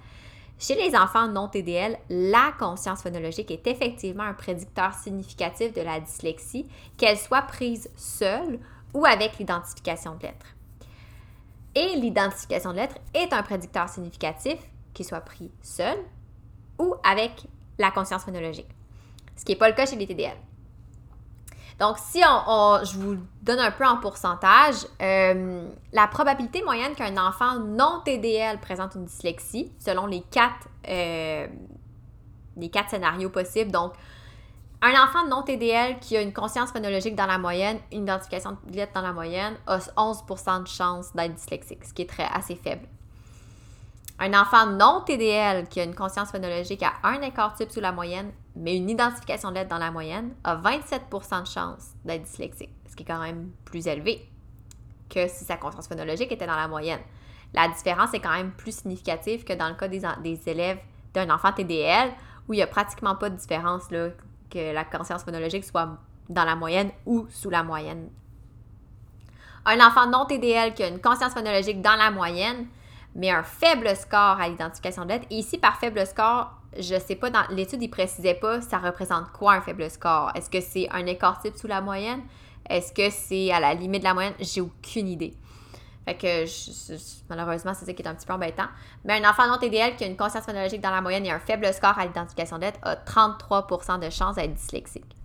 Chez 0.59 0.75
les 0.75 0.95
enfants 0.95 1.27
non 1.27 1.49
TDL, 1.49 1.97
la 2.09 2.53
conscience 2.57 3.01
phonologique 3.01 3.51
est 3.51 3.67
effectivement 3.67 4.23
un 4.23 4.33
prédicteur 4.33 4.93
significatif 4.93 5.73
de 5.73 5.81
la 5.81 5.99
dyslexie, 5.99 6.67
qu'elle 6.95 7.17
soit 7.17 7.41
prise 7.41 7.89
seule 7.97 8.59
ou 8.93 9.05
avec 9.05 9.37
l'identification 9.39 10.15
de 10.15 10.23
lettres. 10.23 10.55
Et 11.75 11.95
l'identification 11.95 12.71
de 12.71 12.77
lettres 12.77 12.97
est 13.13 13.33
un 13.33 13.43
prédicteur 13.43 13.89
significatif, 13.89 14.57
qu'il 14.93 15.05
soit 15.05 15.21
pris 15.21 15.51
seul 15.61 15.97
ou 16.79 16.95
avec 17.03 17.47
la 17.79 17.91
conscience 17.91 18.23
phonologique, 18.23 18.69
ce 19.35 19.43
qui 19.43 19.51
n'est 19.51 19.57
pas 19.57 19.69
le 19.69 19.75
cas 19.75 19.87
chez 19.87 19.95
les 19.95 20.07
TDL. 20.07 20.37
Donc, 21.79 21.97
si 21.97 22.21
on, 22.25 22.79
je 22.83 22.97
vous 22.97 23.17
donne 23.41 23.59
un 23.59 23.71
peu 23.71 23.85
en 23.85 23.97
pourcentage, 23.97 24.75
euh, 25.01 25.67
la 25.91 26.07
probabilité 26.07 26.63
moyenne 26.63 26.93
qu'un 26.95 27.17
enfant 27.17 27.59
non 27.59 28.01
TDL 28.05 28.59
présente 28.59 28.95
une 28.95 29.05
dyslexie, 29.05 29.71
selon 29.79 30.05
les 30.05 30.21
quatre, 30.21 30.67
euh, 30.87 31.47
les 32.57 32.69
quatre 32.69 32.91
scénarios 32.91 33.29
possibles, 33.29 33.71
donc 33.71 33.93
un 34.81 35.01
enfant 35.01 35.25
non 35.27 35.43
TDL 35.43 35.99
qui 35.99 36.17
a 36.17 36.21
une 36.21 36.33
conscience 36.33 36.71
phonologique 36.71 37.15
dans 37.15 37.25
la 37.25 37.37
moyenne, 37.37 37.79
une 37.91 38.03
identification 38.03 38.57
de 38.67 38.75
lettres 38.75 38.93
dans 38.93 39.01
la 39.01 39.13
moyenne, 39.13 39.55
a 39.65 39.77
11% 39.77 40.63
de 40.63 40.67
chance 40.67 41.13
d'être 41.13 41.33
dyslexique, 41.33 41.85
ce 41.85 41.93
qui 41.93 42.01
est 42.01 42.09
très 42.09 42.27
assez 42.33 42.55
faible. 42.55 42.87
Un 44.19 44.33
enfant 44.33 44.67
non 44.67 45.01
TDL 45.05 45.67
qui 45.67 45.79
a 45.79 45.83
une 45.83 45.95
conscience 45.95 46.31
phonologique 46.31 46.83
à 46.83 46.93
un 47.03 47.21
écart 47.21 47.55
type 47.55 47.71
sous 47.71 47.81
la 47.81 47.91
moyenne, 47.91 48.31
mais 48.55 48.77
une 48.77 48.89
identification 48.89 49.51
de 49.51 49.63
dans 49.63 49.79
la 49.79 49.91
moyenne, 49.91 50.33
a 50.43 50.55
27% 50.55 51.41
de 51.41 51.47
chance 51.47 51.89
d'être 52.05 52.23
dyslexique, 52.23 52.69
ce 52.89 52.95
qui 52.95 53.03
est 53.03 53.05
quand 53.05 53.21
même 53.21 53.51
plus 53.65 53.87
élevé 53.87 54.29
que 55.09 55.27
si 55.27 55.45
sa 55.45 55.57
conscience 55.57 55.87
phonologique 55.87 56.31
était 56.31 56.47
dans 56.47 56.55
la 56.55 56.67
moyenne. 56.67 57.01
La 57.53 57.67
différence 57.67 58.13
est 58.13 58.19
quand 58.19 58.33
même 58.33 58.51
plus 58.51 58.75
significative 58.79 59.43
que 59.43 59.53
dans 59.53 59.69
le 59.69 59.75
cas 59.75 59.87
des, 59.87 60.49
élèves 60.49 60.79
d'un 61.13 61.29
enfant 61.29 61.51
TDL, 61.51 62.11
où 62.47 62.53
il 62.53 62.57
n'y 62.57 62.63
a 62.63 62.67
pratiquement 62.67 63.15
pas 63.15 63.29
de 63.29 63.35
différence 63.35 63.87
que 63.87 64.73
la 64.73 64.83
conscience 64.83 65.23
phonologique 65.23 65.63
soit 65.63 65.97
dans 66.29 66.45
la 66.45 66.55
moyenne 66.55 66.91
ou 67.05 67.27
sous 67.29 67.49
la 67.49 67.63
moyenne. 67.63 68.09
Un 69.65 69.79
enfant 69.85 70.07
non 70.07 70.25
TDL 70.25 70.73
qui 70.73 70.83
a 70.83 70.87
une 70.87 70.99
conscience 70.99 71.33
phonologique 71.33 71.81
dans 71.81 71.95
la 71.95 72.11
moyenne, 72.11 72.67
mais 73.15 73.29
un 73.29 73.43
faible 73.43 73.95
score 73.95 74.39
à 74.39 74.47
l'identification 74.47 75.03
de 75.03 75.09
lettres. 75.09 75.27
Et 75.29 75.35
ici, 75.35 75.57
par 75.57 75.77
faible 75.77 76.05
score, 76.05 76.51
je 76.77 76.99
sais 76.99 77.15
pas, 77.15 77.29
dans 77.29 77.43
l'étude, 77.49 77.81
il 77.83 77.89
précisait 77.89 78.33
pas 78.33 78.61
ça 78.61 78.79
représente 78.79 79.31
quoi 79.31 79.53
un 79.53 79.61
faible 79.61 79.89
score. 79.89 80.31
Est-ce 80.35 80.49
que 80.49 80.61
c'est 80.61 80.89
un 80.91 81.05
écart 81.05 81.41
type 81.41 81.55
sous 81.55 81.67
la 81.67 81.81
moyenne? 81.81 82.21
Est-ce 82.69 82.93
que 82.93 83.09
c'est 83.09 83.51
à 83.51 83.59
la 83.59 83.73
limite 83.73 84.01
de 84.01 84.07
la 84.07 84.13
moyenne? 84.13 84.33
J'ai 84.39 84.61
aucune 84.61 85.07
idée. 85.07 85.33
Fait 86.05 86.15
que 86.15 86.45
malheureusement, 87.29 87.73
c'est 87.73 87.85
ça 87.85 87.93
qui 87.93 88.01
est 88.01 88.07
un 88.07 88.15
petit 88.15 88.25
peu 88.25 88.33
embêtant. 88.33 88.67
Mais 89.05 89.21
un 89.23 89.29
enfant 89.29 89.47
non 89.47 89.57
TDL 89.57 89.95
qui 89.95 90.03
a 90.03 90.07
une 90.07 90.17
conscience 90.17 90.43
phonologique 90.43 90.81
dans 90.81 90.91
la 90.91 91.01
moyenne 91.01 91.25
et 91.25 91.31
un 91.31 91.39
faible 91.39 91.71
score 91.73 91.97
à 91.97 92.05
l'identification 92.05 92.57
de 92.57 92.63
lettres 92.63 92.79
a 92.81 92.95
33% 92.95 93.99
de 93.99 94.09
chances 94.09 94.35
d'être 94.35 94.53
dyslexique. 94.53 95.15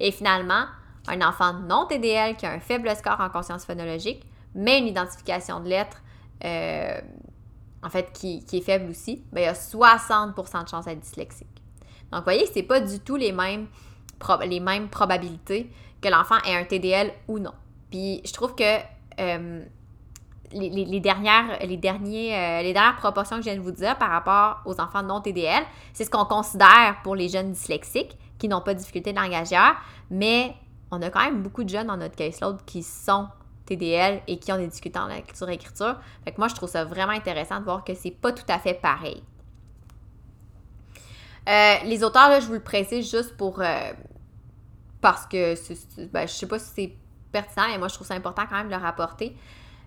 Et 0.00 0.12
finalement, 0.12 0.66
un 1.08 1.26
enfant 1.26 1.54
non 1.54 1.86
TDL 1.86 2.36
qui 2.36 2.44
a 2.44 2.52
un 2.52 2.60
faible 2.60 2.94
score 2.94 3.20
en 3.20 3.30
conscience 3.30 3.64
phonologique, 3.64 4.26
mais 4.54 4.78
une 4.78 4.86
identification 4.86 5.60
de 5.60 5.68
lettres 5.68 6.02
euh, 6.44 7.00
en 7.82 7.90
fait, 7.90 8.12
qui, 8.12 8.44
est 8.52 8.60
faible 8.60 8.90
aussi, 8.90 9.24
ben, 9.32 9.40
il 9.40 9.44
y 9.44 9.46
a 9.46 9.52
60% 9.52 10.64
de 10.64 10.68
chance 10.68 10.84
d'être 10.84 11.00
dyslexique. 11.00 11.46
Donc, 12.10 12.20
vous 12.20 12.24
voyez, 12.24 12.46
c'est 12.52 12.62
pas 12.62 12.80
du 12.80 13.00
tout 13.00 13.16
les 13.16 13.32
mêmes, 13.32 13.68
probabilités 14.18 15.70
que 16.00 16.08
l'enfant 16.08 16.36
ait 16.44 16.56
un 16.56 16.64
TDL 16.64 17.12
ou 17.28 17.38
non. 17.38 17.52
Puis, 17.90 18.20
je 18.24 18.32
trouve 18.32 18.54
que 18.54 18.78
euh, 19.20 19.64
euh, 20.54 20.58
les 20.70 21.00
dernières 21.00 22.96
proportions 22.96 23.36
que 23.36 23.42
je 23.42 23.50
viens 23.50 23.56
de 23.56 23.62
vous 23.62 23.72
dire 23.72 23.96
par 23.98 24.10
rapport 24.10 24.60
aux 24.64 24.80
enfants 24.80 25.02
non 25.02 25.20
TDL, 25.20 25.62
c'est 25.92 26.04
ce 26.04 26.10
qu'on 26.10 26.24
considère 26.24 26.96
pour 27.02 27.14
les 27.14 27.28
jeunes 27.28 27.52
dyslexiques 27.52 28.16
qui 28.38 28.48
n'ont 28.48 28.60
pas 28.60 28.74
de 28.74 28.78
difficulté 28.78 29.12
langagière, 29.12 29.76
mais 30.10 30.54
on 30.90 31.02
a 31.02 31.10
quand 31.10 31.20
même 31.20 31.42
beaucoup 31.42 31.64
de 31.64 31.68
jeunes 31.68 31.88
dans 31.88 31.96
notre 31.96 32.16
caseload 32.16 32.64
qui 32.64 32.82
sont 32.82 33.28
TDL 33.68 34.22
et 34.26 34.38
qui 34.38 34.50
ont 34.50 34.56
des 34.56 34.66
difficultés 34.66 34.98
en 34.98 35.08
lecture-écriture. 35.08 36.00
Fait 36.24 36.32
que 36.32 36.38
moi, 36.38 36.48
je 36.48 36.54
trouve 36.54 36.68
ça 36.68 36.84
vraiment 36.84 37.12
intéressant 37.12 37.60
de 37.60 37.64
voir 37.64 37.84
que 37.84 37.94
c'est 37.94 38.10
pas 38.10 38.32
tout 38.32 38.46
à 38.48 38.58
fait 38.58 38.74
pareil. 38.74 39.22
Euh, 41.48 41.74
les 41.84 42.02
auteurs, 42.04 42.28
là, 42.28 42.40
je 42.40 42.46
vous 42.46 42.54
le 42.54 42.60
précise 42.62 43.10
juste 43.10 43.36
pour. 43.36 43.60
Euh, 43.60 43.92
parce 45.00 45.26
que 45.26 45.54
ben, 46.10 46.26
je 46.26 46.32
sais 46.32 46.46
pas 46.46 46.58
si 46.58 46.70
c'est 46.74 46.92
pertinent, 47.30 47.66
mais 47.68 47.78
moi, 47.78 47.88
je 47.88 47.94
trouve 47.94 48.06
ça 48.06 48.14
important 48.14 48.42
quand 48.48 48.56
même 48.56 48.68
de 48.68 48.74
le 48.74 48.82
rapporter. 48.82 49.36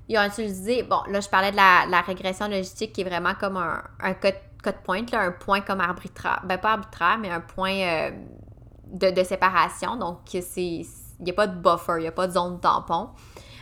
Ils 0.07 0.17
ont 0.17 0.23
utilisé. 0.23 0.83
Bon, 0.83 1.01
là, 1.09 1.19
je 1.19 1.29
parlais 1.29 1.51
de 1.51 1.57
la, 1.57 2.01
régression 2.01 2.47
logistique 2.47 2.93
qui 2.93 3.01
est 3.01 3.03
vraiment 3.03 3.33
comme 3.39 3.57
un, 3.57 4.13
cut, 4.13 4.33
point, 4.83 5.05
là, 5.11 5.21
un 5.21 5.31
point 5.31 5.61
comme 5.61 5.81
arbitraire. 5.81 6.41
Ben, 6.45 6.57
pas 6.57 6.71
arbitraire, 6.71 7.17
mais 7.19 7.29
un 7.29 7.41
point 7.41 7.75
euh, 7.75 8.11
de, 8.87 9.11
de, 9.11 9.23
séparation. 9.23 9.95
Donc, 9.97 10.19
c'est. 10.25 10.85
Il 11.19 11.25
n'y 11.25 11.31
a 11.31 11.35
pas 11.35 11.45
de 11.45 11.55
buffer, 11.55 11.97
il 11.97 12.01
n'y 12.01 12.07
a 12.07 12.11
pas 12.11 12.25
de 12.25 12.31
zone 12.31 12.59
tampon 12.59 13.09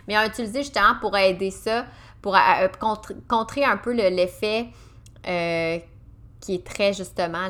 mais 0.10 0.18
on 0.18 0.22
a 0.22 0.26
utilisé 0.26 0.64
justement 0.64 0.96
pour 1.00 1.16
aider 1.16 1.52
ça, 1.52 1.86
pour 2.20 2.36
euh, 2.36 2.40
euh, 2.62 2.68
contrer 3.28 3.64
un 3.64 3.78
peu 3.78 3.94
l'effet 3.94 4.70
euh, 5.28 5.78
qui 6.42 6.56
est 6.56 6.66
très 6.66 6.94
justement 6.94 7.48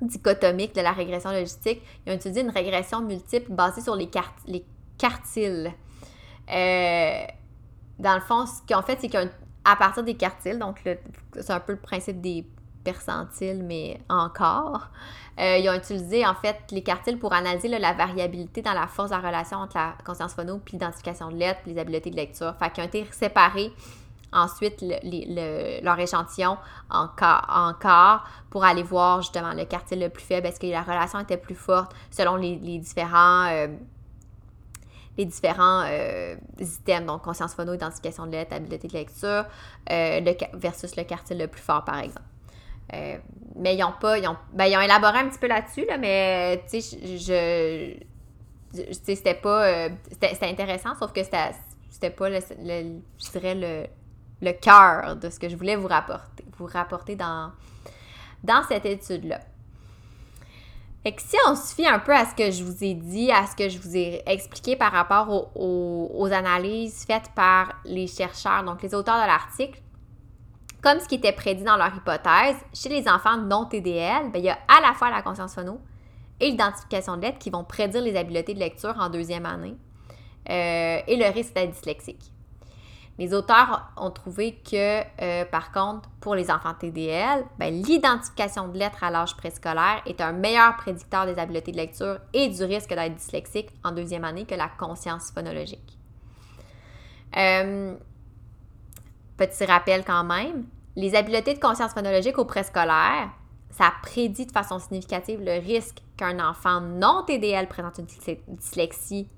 dichotomique 0.00 0.76
de 0.76 0.80
la 0.80 0.92
régression 0.92 1.32
logistique. 1.32 1.82
Ils 2.06 2.12
ont 2.12 2.14
utilisé 2.14 2.42
une 2.42 2.50
régression 2.50 3.00
multiple 3.00 3.50
basée 3.50 3.80
sur 3.80 3.96
les, 3.96 4.08
les 4.46 4.64
quartiles. 4.96 5.72
dans 6.46 8.14
le 8.14 8.20
fond, 8.20 8.46
ce 8.46 8.62
qu'ils 8.64 8.76
ont 8.76 8.82
fait, 8.82 8.98
c'est 9.00 9.08
qu'à 9.08 9.26
partir 9.76 10.04
des 10.04 10.14
quartiles, 10.14 10.60
donc 10.60 10.80
c'est 10.84 11.50
un 11.50 11.58
peu 11.58 11.72
le 11.72 11.80
principe 11.80 12.20
des 12.20 12.46
percentiles, 12.92 13.62
mais 13.64 14.00
encore. 14.08 14.88
Euh, 15.38 15.58
ils 15.58 15.68
ont 15.68 15.74
utilisé 15.74 16.26
en 16.26 16.34
fait 16.34 16.56
les 16.70 16.82
quartiles 16.82 17.18
pour 17.18 17.32
analyser 17.32 17.68
la 17.68 17.92
variabilité 17.92 18.60
dans 18.60 18.72
la 18.72 18.86
force 18.88 19.10
de 19.10 19.14
la 19.14 19.20
relation 19.20 19.58
entre 19.58 19.76
la 19.76 19.94
conscience 20.04 20.34
phono 20.34 20.58
puis 20.58 20.72
l'identification 20.72 21.30
de 21.30 21.36
lettres 21.36 21.60
puis 21.62 21.72
les 21.72 21.80
habiletés 21.80 22.10
de 22.10 22.16
lecture. 22.16 22.54
Fait 22.58 22.70
qu'ils 22.72 22.82
ont 22.82 22.86
été 22.86 23.06
séparés 23.12 23.72
ensuite 24.32 24.84
leur 25.82 25.98
échantillon 25.98 26.56
en 26.90 27.08
quart, 27.08 28.28
pour 28.50 28.64
aller 28.64 28.82
voir 28.82 29.22
justement 29.22 29.52
le 29.52 29.64
quartile 29.64 30.00
le 30.00 30.08
plus 30.08 30.24
faible. 30.24 30.46
Est-ce 30.46 30.60
que 30.60 30.66
la 30.66 30.82
relation 30.82 31.20
était 31.20 31.36
plus 31.36 31.54
forte 31.54 31.94
selon 32.10 32.36
les, 32.36 32.56
différents. 32.78 33.46
Euh, 33.50 33.68
les 35.16 35.24
différents 35.24 35.82
euh, 35.84 36.36
items, 36.60 37.06
donc 37.06 37.22
conscience 37.22 37.54
phono, 37.54 37.74
identification 37.74 38.26
de 38.26 38.32
lettres, 38.32 38.54
habileté 38.54 38.86
de 38.86 38.92
lecture, 38.92 39.44
euh, 39.90 40.34
versus 40.54 40.94
le 40.94 41.02
quartier 41.02 41.36
le 41.36 41.48
plus 41.48 41.60
fort, 41.60 41.84
par 41.84 41.98
exemple. 41.98 42.22
Euh, 42.94 43.16
mais 43.56 43.76
ils 43.76 43.84
ont 43.84 43.94
pas, 44.00 44.18
ils 44.18 44.26
ont, 44.28 44.36
ben, 44.52 44.64
ils 44.66 44.76
ont 44.76 44.80
élaboré 44.80 45.18
un 45.18 45.28
petit 45.28 45.38
peu 45.38 45.48
là-dessus, 45.48 45.84
là, 45.86 45.98
mais 45.98 46.62
tu 46.70 46.80
sais, 46.80 46.98
je, 47.16 48.82
c'était 48.92 49.34
pas, 49.34 49.88
c'était 50.10 50.46
intéressant, 50.46 50.94
sauf 50.98 51.12
que 51.12 51.22
c'était 51.22 52.10
pas, 52.10 52.28
le, 52.30 52.40
je 52.40 53.30
dirais, 53.30 53.54
le, 53.54 53.86
le 54.40 54.52
cœur 54.52 55.16
de 55.16 55.28
ce 55.30 55.38
que 55.38 55.48
je 55.48 55.56
voulais 55.56 55.76
vous 55.76 55.88
rapporter, 55.88 56.44
vous 56.56 56.66
rapporter 56.66 57.16
dans, 57.16 57.50
dans 58.44 58.62
cette 58.68 58.86
étude-là. 58.86 59.40
Fait 61.02 61.14
si 61.18 61.36
on 61.46 61.54
se 61.54 61.74
fie 61.74 61.86
un 61.86 62.00
peu 62.00 62.12
à 62.12 62.24
ce 62.24 62.34
que 62.34 62.50
je 62.50 62.64
vous 62.64 62.82
ai 62.82 62.94
dit, 62.94 63.30
à 63.30 63.46
ce 63.46 63.54
que 63.54 63.68
je 63.68 63.78
vous 63.78 63.96
ai 63.96 64.22
expliqué 64.26 64.76
par 64.76 64.92
rapport 64.92 65.50
aux, 65.56 66.28
analyses 66.32 67.04
faites 67.06 67.30
par 67.34 67.74
les 67.84 68.06
chercheurs, 68.06 68.64
donc 68.64 68.82
les 68.82 68.94
auteurs 68.94 69.20
de 69.22 69.26
l'article, 69.26 69.80
comme 70.82 71.00
ce 71.00 71.08
qui 71.08 71.16
était 71.16 71.32
prédit 71.32 71.64
dans 71.64 71.76
leur 71.76 71.94
hypothèse, 71.94 72.56
chez 72.72 72.88
les 72.88 73.08
enfants 73.08 73.36
non 73.36 73.66
TDL, 73.66 74.30
ben, 74.30 74.38
il 74.38 74.44
y 74.44 74.50
a 74.50 74.58
à 74.68 74.80
la 74.80 74.94
fois 74.94 75.10
la 75.10 75.22
conscience 75.22 75.54
phono 75.54 75.80
et 76.40 76.50
l'identification 76.50 77.16
de 77.16 77.22
lettres 77.22 77.38
qui 77.38 77.50
vont 77.50 77.64
prédire 77.64 78.02
les 78.02 78.16
habiletés 78.16 78.54
de 78.54 78.60
lecture 78.60 78.94
en 78.98 79.10
deuxième 79.10 79.46
année 79.46 79.76
euh, 80.48 81.00
et 81.06 81.16
le 81.16 81.26
risque 81.32 81.54
d'être 81.54 81.72
dyslexique. 81.72 82.32
Les 83.18 83.34
auteurs 83.34 83.90
ont 83.96 84.12
trouvé 84.12 84.60
que, 84.64 85.00
euh, 85.20 85.44
par 85.46 85.72
contre, 85.72 86.08
pour 86.20 86.36
les 86.36 86.52
enfants 86.52 86.74
TDL, 86.74 87.44
ben, 87.58 87.74
l'identification 87.74 88.68
de 88.68 88.78
lettres 88.78 89.02
à 89.02 89.10
l'âge 89.10 89.36
préscolaire 89.36 90.02
est 90.06 90.20
un 90.20 90.30
meilleur 90.30 90.76
prédicteur 90.76 91.26
des 91.26 91.36
habiletés 91.36 91.72
de 91.72 91.78
lecture 91.78 92.18
et 92.32 92.48
du 92.48 92.62
risque 92.62 92.90
d'être 92.90 93.16
dyslexique 93.16 93.70
en 93.82 93.90
deuxième 93.90 94.24
année 94.24 94.44
que 94.44 94.54
la 94.54 94.68
conscience 94.68 95.32
phonologique. 95.32 95.98
Euh, 97.36 97.96
petit 99.38 99.64
rappel 99.64 100.04
quand 100.04 100.24
même, 100.24 100.66
les 100.96 101.14
habiletés 101.14 101.54
de 101.54 101.60
conscience 101.60 101.92
phonologique 101.92 102.36
au 102.36 102.44
préscolaire, 102.44 103.30
ça 103.70 103.92
prédit 104.02 104.46
de 104.46 104.52
façon 104.52 104.78
significative 104.78 105.40
le 105.40 105.60
risque 105.60 105.98
qu'un 106.16 106.46
enfant 106.46 106.80
non 106.80 107.22
TDL 107.26 107.68
présente 107.68 107.98
une 107.98 108.06
dyslexie 108.48 109.28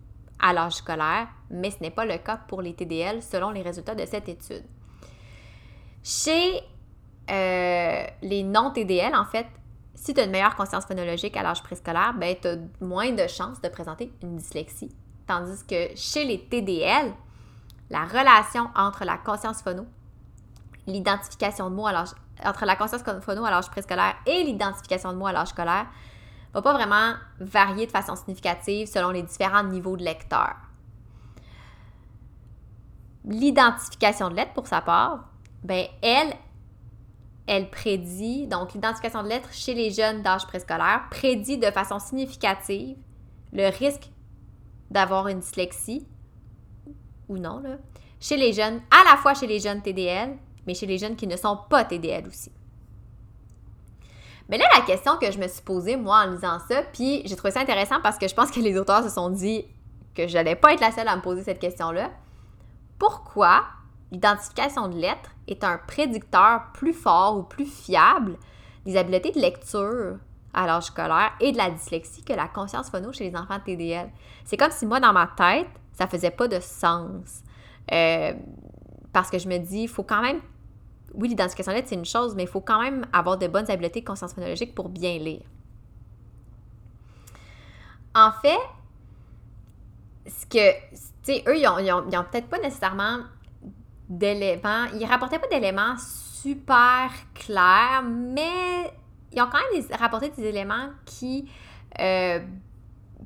à 0.41 0.53
l'âge 0.53 0.77
scolaire, 0.77 1.29
mais 1.51 1.71
ce 1.71 1.81
n'est 1.81 1.91
pas 1.91 2.07
le 2.07 2.17
cas 2.17 2.39
pour 2.49 2.63
les 2.63 2.75
TDL 2.75 3.23
selon 3.23 3.51
les 3.51 3.63
résultats 3.63 3.95
de 3.95 4.07
cette 4.07 4.29
étude. 4.29 4.65
Chez 6.03 6.61
euh, 7.31 8.07
les 8.23 8.43
non-TDL, 8.43 9.15
en 9.15 9.27
fait, 9.27 9.47
si 9.95 10.15
tu 10.15 10.21
as 10.21 10.25
une 10.25 10.31
meilleure 10.31 10.57
conscience 10.57 10.87
phonologique 10.87 11.37
à 11.37 11.43
l'âge 11.43 11.63
préscolaire, 11.63 12.15
ben, 12.15 12.35
tu 12.41 12.49
as 12.49 12.57
moins 12.81 13.13
de 13.13 13.27
chances 13.27 13.61
de 13.61 13.69
présenter 13.69 14.11
une 14.23 14.37
dyslexie. 14.37 14.91
Tandis 15.27 15.65
que 15.67 15.95
chez 15.95 16.25
les 16.25 16.41
TDL, 16.41 17.13
la 17.91 18.05
relation 18.05 18.71
entre 18.77 19.05
la 19.05 19.19
conscience 19.19 19.63
phono, 19.63 19.87
l'identification 20.87 21.69
de 21.71 21.75
mots 21.75 21.87
à 21.87 21.93
l'âge 21.93 22.11
entre 22.45 22.65
la 22.65 22.77
conscience 22.77 23.03
à 23.07 23.51
l'âge 23.51 23.71
préscolaire 23.71 24.17
et 24.27 24.45
l'identification 24.45 25.13
de 25.13 25.19
mots 25.19 25.27
à 25.27 25.33
l'âge 25.33 25.49
scolaire 25.49 25.87
va 26.55 26.63
pas 26.63 26.73
vraiment 26.73 27.15
varier 27.39 27.87
de 27.87 27.91
façon 27.91 28.17
significative 28.17 28.89
selon 28.89 29.11
les 29.11 29.23
différents 29.23 29.63
niveaux 29.63 29.97
de 29.97 30.03
lecteur. 30.03 30.57
L'identification 33.25 34.31
de 34.31 34.37
lettres, 34.37 34.55
pour 34.55 34.67
sa 34.67 34.81
part, 34.81 35.29
ben 35.63 35.87
elle, 36.03 36.35
elle 37.47 37.71
prédit, 37.71 38.47
donc 38.47 38.73
l'identification 38.73 39.23
de 39.23 39.29
lettres 39.29 39.53
chez 39.53 39.75
les 39.75 39.91
jeunes 39.91 40.23
d'âge 40.23 40.47
préscolaire 40.47 41.03
prédit 41.11 41.59
de 41.59 41.71
façon 41.71 41.99
significative 41.99 42.97
le 43.53 43.69
risque 43.69 44.11
d'avoir 44.91 45.29
une 45.29 45.41
dyslexie 45.41 46.07
ou 47.31 47.39
non, 47.39 47.61
là, 47.61 47.77
chez 48.21 48.37
les 48.37 48.53
jeunes, 48.53 48.81
à 48.91 49.11
la 49.11 49.17
fois 49.17 49.33
chez 49.35 49.47
les 49.47 49.61
jeunes 49.61 49.81
TDL, 49.81 50.37
mais 50.67 50.75
chez 50.75 50.87
les 50.87 50.99
jeunes 50.99 51.17
qui 51.17 51.27
ne 51.27 51.37
sont 51.37 51.59
pas 51.71 51.85
TDL 51.85 52.27
aussi. 52.27 52.53
Mais 54.49 54.59
là, 54.59 54.65
la 54.77 54.85
question 54.85 55.17
que 55.17 55.31
je 55.31 55.39
me 55.39 55.47
suis 55.47 55.63
posée, 55.63 55.97
moi, 55.97 56.25
en 56.27 56.33
lisant 56.33 56.59
ça, 56.69 56.83
puis 56.93 57.23
j'ai 57.25 57.37
trouvé 57.37 57.53
ça 57.53 57.61
intéressant 57.61 58.01
parce 58.03 58.19
que 58.19 58.27
je 58.27 58.35
pense 58.35 58.51
que 58.51 58.59
les 58.59 58.77
auteurs 58.77 59.05
se 59.05 59.09
sont 59.09 59.31
dit 59.31 59.65
que 60.15 60.27
je 60.27 60.35
n'allais 60.35 60.57
pas 60.57 60.75
être 60.75 60.81
la 60.81 60.91
seule 60.91 61.07
à 61.07 61.17
me 61.17 61.23
poser 61.23 61.45
cette 61.45 61.61
question-là. 61.61 62.11
Pourquoi 62.99 63.63
l'identification 64.11 64.89
de 64.89 64.97
lettres 64.97 65.31
est 65.47 65.63
un 65.63 65.79
prédicteur 65.79 66.73
plus 66.75 66.93
fort 66.93 67.39
ou 67.39 67.45
plus 67.45 67.65
fiable 67.65 68.37
des 68.85 68.97
habiletés 68.97 69.31
de 69.31 69.39
lecture 69.39 70.17
à 70.53 70.67
l'âge 70.67 70.87
scolaire 70.87 71.31
et 71.39 71.53
de 71.53 71.57
la 71.57 71.71
dyslexie 71.71 72.25
que 72.25 72.33
la 72.33 72.49
conscience 72.49 72.91
phono 72.91 73.13
chez 73.13 73.31
les 73.31 73.37
enfants 73.37 73.61
TDL? 73.65 74.11
C'est 74.45 74.57
comme 74.57 74.73
si 74.73 74.85
moi, 74.85 74.99
dans 74.99 75.13
ma 75.13 75.29
tête, 75.29 75.69
ça 75.93 76.07
faisait 76.07 76.31
pas 76.31 76.49
de 76.49 76.61
sens. 76.61 77.43
Euh, 77.93 78.33
parce 79.13 79.31
que 79.31 79.39
je 79.39 79.49
me 79.49 79.59
dis, 79.59 79.83
il 79.83 79.89
faut 79.89 80.05
quand 80.05 80.23
même 80.23 80.41
oui, 81.15 81.29
l'identification 81.29 81.73
lettre, 81.73 81.89
c'est 81.89 81.97
une 81.97 82.05
chose, 82.05 82.35
mais 82.35 82.45
il 82.45 82.49
faut 82.49 82.61
quand 82.61 82.81
même 82.81 83.05
avoir 83.13 83.37
de 83.37 83.47
bonnes 83.47 83.71
habiletés 83.71 84.01
de 84.01 84.07
conscience 84.07 84.33
phonologique 84.33 84.75
pour 84.75 84.89
bien 84.89 85.19
lire. 85.19 85.43
En 88.15 88.33
fait, 88.33 88.59
ce 90.27 90.47
que, 90.47 90.73
tu 90.91 90.99
sais, 91.23 91.45
eux, 91.47 91.59
ils 91.59 91.65
n'ont 91.65 92.25
peut-être 92.31 92.49
pas 92.49 92.59
nécessairement 92.59 93.21
d'éléments, 94.09 94.87
ils 94.99 95.05
rapportaient 95.05 95.39
pas 95.39 95.49
d'éléments 95.49 95.97
super 95.99 97.11
clairs, 97.35 98.03
mais 98.05 98.93
ils 99.33 99.41
ont 99.41 99.49
quand 99.51 99.59
même 99.73 99.85
rapporté 99.99 100.31
des 100.31 100.45
éléments 100.45 100.91
qui 101.05 101.49
euh, 102.01 102.41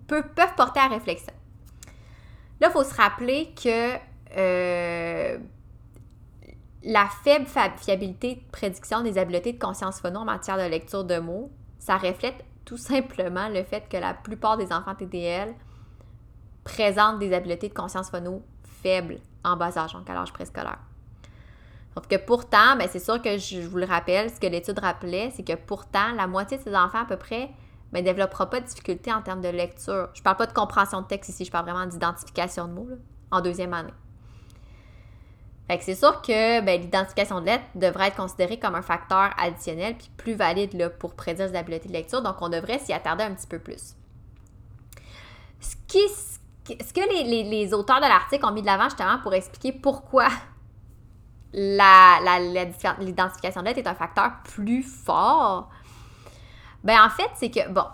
peuvent, 0.06 0.54
porter 0.56 0.80
à 0.80 0.88
réflexion. 0.88 1.32
Là, 2.60 2.68
il 2.68 2.72
faut 2.72 2.84
se 2.84 2.94
rappeler 2.94 3.52
que 3.54 3.96
euh, 4.36 5.38
la 6.82 7.08
faible 7.24 7.46
fiabilité 7.46 8.36
de 8.36 8.50
prédiction 8.52 9.02
des 9.02 9.18
habiletés 9.18 9.52
de 9.52 9.58
conscience 9.58 10.00
phono 10.00 10.20
en 10.20 10.24
matière 10.24 10.56
de 10.56 10.68
lecture 10.68 11.04
de 11.04 11.18
mots, 11.18 11.50
ça 11.78 11.96
reflète 11.96 12.44
tout 12.64 12.76
simplement 12.76 13.48
le 13.48 13.62
fait 13.64 13.88
que 13.88 13.96
la 13.96 14.14
plupart 14.14 14.56
des 14.56 14.72
enfants 14.72 14.94
TDL 14.94 15.54
présentent 16.62 17.18
des 17.18 17.32
habiletés 17.34 17.68
de 17.68 17.74
conscience 17.74 18.10
phono 18.10 18.42
faibles 18.82 19.18
en 19.44 19.56
bas 19.56 19.76
âge, 19.76 19.94
en 19.94 20.12
l'âge 20.12 20.32
préscolaire. 20.32 20.78
Sauf 21.94 22.08
que 22.08 22.16
pourtant, 22.16 22.76
ben 22.76 22.88
c'est 22.90 22.98
sûr 22.98 23.22
que 23.22 23.38
je 23.38 23.60
vous 23.60 23.78
le 23.78 23.86
rappelle, 23.86 24.30
ce 24.30 24.40
que 24.40 24.46
l'étude 24.46 24.78
rappelait, 24.78 25.30
c'est 25.34 25.44
que 25.44 25.54
pourtant, 25.54 26.12
la 26.16 26.26
moitié 26.26 26.58
de 26.58 26.62
ces 26.62 26.74
enfants 26.74 27.02
à 27.02 27.04
peu 27.04 27.16
près 27.16 27.50
ne 27.94 28.00
ben, 28.00 28.04
développera 28.04 28.50
pas 28.50 28.60
de 28.60 28.66
difficulté 28.66 29.12
en 29.12 29.22
termes 29.22 29.40
de 29.40 29.48
lecture. 29.48 30.08
Je 30.14 30.20
ne 30.20 30.24
parle 30.24 30.36
pas 30.36 30.46
de 30.46 30.52
compréhension 30.52 31.00
de 31.00 31.06
texte 31.06 31.30
ici, 31.30 31.44
je 31.44 31.50
parle 31.50 31.64
vraiment 31.64 31.86
d'identification 31.86 32.66
de 32.66 32.72
mots 32.72 32.88
en 33.30 33.40
deuxième 33.40 33.72
année. 33.72 33.94
Fait 35.68 35.78
que 35.78 35.84
c'est 35.84 35.94
sûr 35.94 36.20
que 36.20 36.60
ben, 36.60 36.80
l'identification 36.80 37.40
de 37.40 37.46
lettres 37.46 37.64
devrait 37.74 38.08
être 38.08 38.16
considérée 38.16 38.58
comme 38.58 38.74
un 38.74 38.82
facteur 38.82 39.30
additionnel 39.38 39.96
puis 39.96 40.10
plus 40.16 40.34
valide 40.34 40.74
là, 40.74 40.90
pour 40.90 41.14
prédire 41.14 41.46
les 41.46 41.56
habiletés 41.56 41.88
de 41.88 41.94
lecture, 41.94 42.20
donc 42.20 42.36
on 42.40 42.48
devrait 42.48 42.80
s'y 42.80 42.92
attarder 42.92 43.24
un 43.24 43.32
petit 43.32 43.46
peu 43.46 43.58
plus. 43.58 43.94
Ce, 45.60 45.76
qui, 45.88 46.06
ce 46.08 46.92
que 46.92 47.00
les, 47.00 47.72
auteurs 47.72 48.00
de 48.00 48.06
l'article 48.06 48.44
ont 48.44 48.52
mis 48.52 48.60
de 48.60 48.66
l'avant 48.66 48.90
justement 48.90 49.18
pour 49.20 49.32
expliquer 49.32 49.72
pourquoi 49.72 50.28
l'identification 51.54 53.62
de 53.62 53.66
lettres 53.66 53.78
est 53.78 53.88
un 53.88 53.94
facteur 53.94 54.42
plus 54.42 54.82
fort, 54.82 55.70
ben 56.84 57.02
en 57.02 57.08
fait, 57.08 57.30
c'est 57.34 57.50
que, 57.50 57.68
bon, 57.70 57.86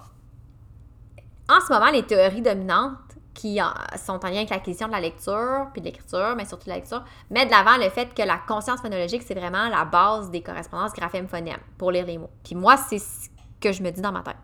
en 1.48 1.60
ce 1.60 1.72
moment, 1.72 1.90
les 1.90 2.02
théories 2.02 2.42
dominantes 2.42 2.98
qui 3.34 3.58
sont 3.96 4.24
en 4.24 4.28
lien 4.28 4.38
avec 4.38 4.50
l'acquisition 4.50 4.88
de 4.88 4.92
la 4.92 5.00
lecture, 5.00 5.68
puis 5.72 5.80
de 5.80 5.86
l'écriture, 5.86 6.34
mais 6.36 6.44
surtout 6.44 6.64
de 6.64 6.70
la 6.70 6.76
lecture, 6.76 7.02
mettent 7.30 7.46
de 7.48 7.52
l'avant 7.52 7.76
le 7.76 7.88
fait 7.88 8.12
que 8.12 8.22
la 8.22 8.38
conscience 8.38 8.80
phonologique, 8.80 9.22
c'est 9.22 9.34
vraiment 9.34 9.68
la 9.68 9.84
base 9.84 10.30
des 10.30 10.42
correspondances 10.42 10.92
graphème-phonème 10.92 11.60
pour 11.78 11.92
lire 11.92 12.04
les 12.04 12.18
mots. 12.18 12.30
Puis 12.44 12.54
moi, 12.54 12.76
c'est 12.76 12.98
ce 12.98 13.28
que 13.60 13.72
je 13.72 13.82
me 13.82 13.90
dis 13.90 14.00
dans 14.00 14.12
ma 14.12 14.22
tête. 14.22 14.36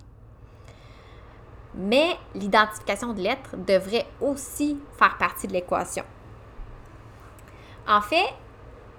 Mais 1.75 2.17
l'identification 2.35 3.13
de 3.13 3.21
lettres 3.21 3.57
devrait 3.57 4.07
aussi 4.21 4.79
faire 4.97 5.19
partie 5.19 5.47
de 5.47 5.53
l'équation. 5.53 6.05
En 7.87 8.01
fait, 8.01 8.33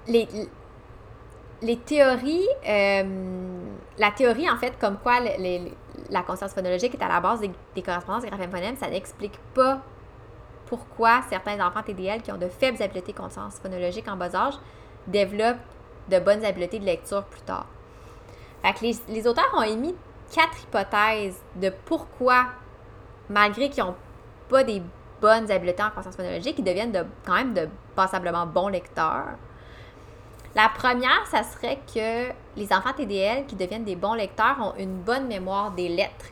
les, 0.08 0.28
les 1.62 1.78
théories, 1.78 2.48
euh, 2.68 3.04
la 3.98 4.12
théorie 4.12 4.50
en 4.50 4.58
fait, 4.58 4.78
comme 4.80 4.98
quoi 4.98 5.20
la 6.10 6.24
conscience 6.24 6.54
phonologique 6.54 6.94
est 6.94 7.04
à 7.04 7.08
la 7.08 7.20
base 7.20 7.42
des, 7.42 7.82
correspondances 7.82 8.24
des 8.24 8.30
graphèmes 8.30 8.52
phonèmes, 8.52 8.76
ça 8.78 8.90
n'explique 8.90 9.38
pas 9.54 9.82
pourquoi 10.68 11.22
certains 11.30 11.66
enfants 11.66 11.82
TDL 11.82 12.22
qui 12.22 12.32
ont 12.32 12.38
de 12.38 12.48
faibles 12.48 12.82
habiletés 12.82 13.14
de 13.14 13.18
conscience 13.18 13.56
phonologique 13.60 14.08
en 14.08 14.18
bas 14.18 14.36
âge 14.36 14.56
développent 15.08 15.58
de 16.10 16.20
bonnes 16.20 16.44
habiletés 16.46 16.80
de 16.80 16.86
lecture 16.86 17.24
plus 17.24 17.42
tard. 17.42 17.66
Fait 18.62 18.74
que 18.74 19.12
les, 19.12 19.28
auteurs 19.28 19.50
ont 19.56 19.64
émis 19.64 19.96
quatre 20.34 20.64
hypothèses 20.64 21.42
de 21.56 21.72
pourquoi, 21.86 22.48
malgré 23.30 23.70
qu'ils 23.70 23.84
n'ont 23.84 23.96
pas 24.50 24.64
des 24.64 24.82
bonnes 25.22 25.50
habiletés 25.50 25.84
en 25.84 25.90
conscience 25.90 26.16
phonologique, 26.16 26.56
ils 26.58 26.64
deviennent 26.64 26.92
de, 26.92 27.06
quand 27.26 27.34
même 27.34 27.54
de 27.54 27.68
passablement 27.96 28.46
bons 28.46 28.68
lecteurs. 28.68 29.38
La 30.58 30.70
première, 30.70 31.24
ça 31.30 31.44
serait 31.44 31.78
que 31.94 32.34
les 32.60 32.74
enfants 32.74 32.92
TDL 32.92 33.46
qui 33.46 33.56
deviennent 33.56 33.84
des 33.84 33.96
bons 33.96 34.16
lecteurs 34.16 34.58
ont 34.60 34.74
une 34.80 35.02
bonne 35.02 35.28
mémoire 35.28 35.70
des 35.70 35.88
lettres 35.88 36.32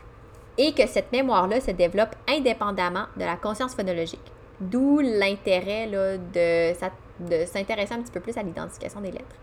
et 0.57 0.73
que 0.73 0.87
cette 0.87 1.11
mémoire-là 1.11 1.61
se 1.61 1.69
développe 1.69 2.15
indépendamment 2.27 3.05
de 3.17 3.23
la 3.23 3.35
conscience 3.35 3.75
phonologique. 3.75 4.31
D'où 4.59 4.99
l'intérêt 4.99 5.85
de, 5.85 6.73
de 7.19 7.45
s'intéresser 7.45 7.93
un 7.93 8.01
petit 8.01 8.11
peu 8.11 8.19
plus 8.19 8.35
à 8.35 8.41
l'identification 8.41 8.99
des 8.99 9.11
lettres. 9.11 9.35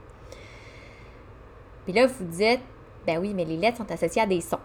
Puis 1.85 1.92
là, 1.92 2.09
vous 2.09 2.25
dites, 2.25 2.62
ben 3.07 3.18
oui, 3.18 3.35
mais 3.35 3.45
les 3.45 3.59
lettres 3.59 3.77
sont 3.77 3.92
associées 3.92 4.23
à 4.23 4.27
des 4.27 4.40
sons. 4.40 4.59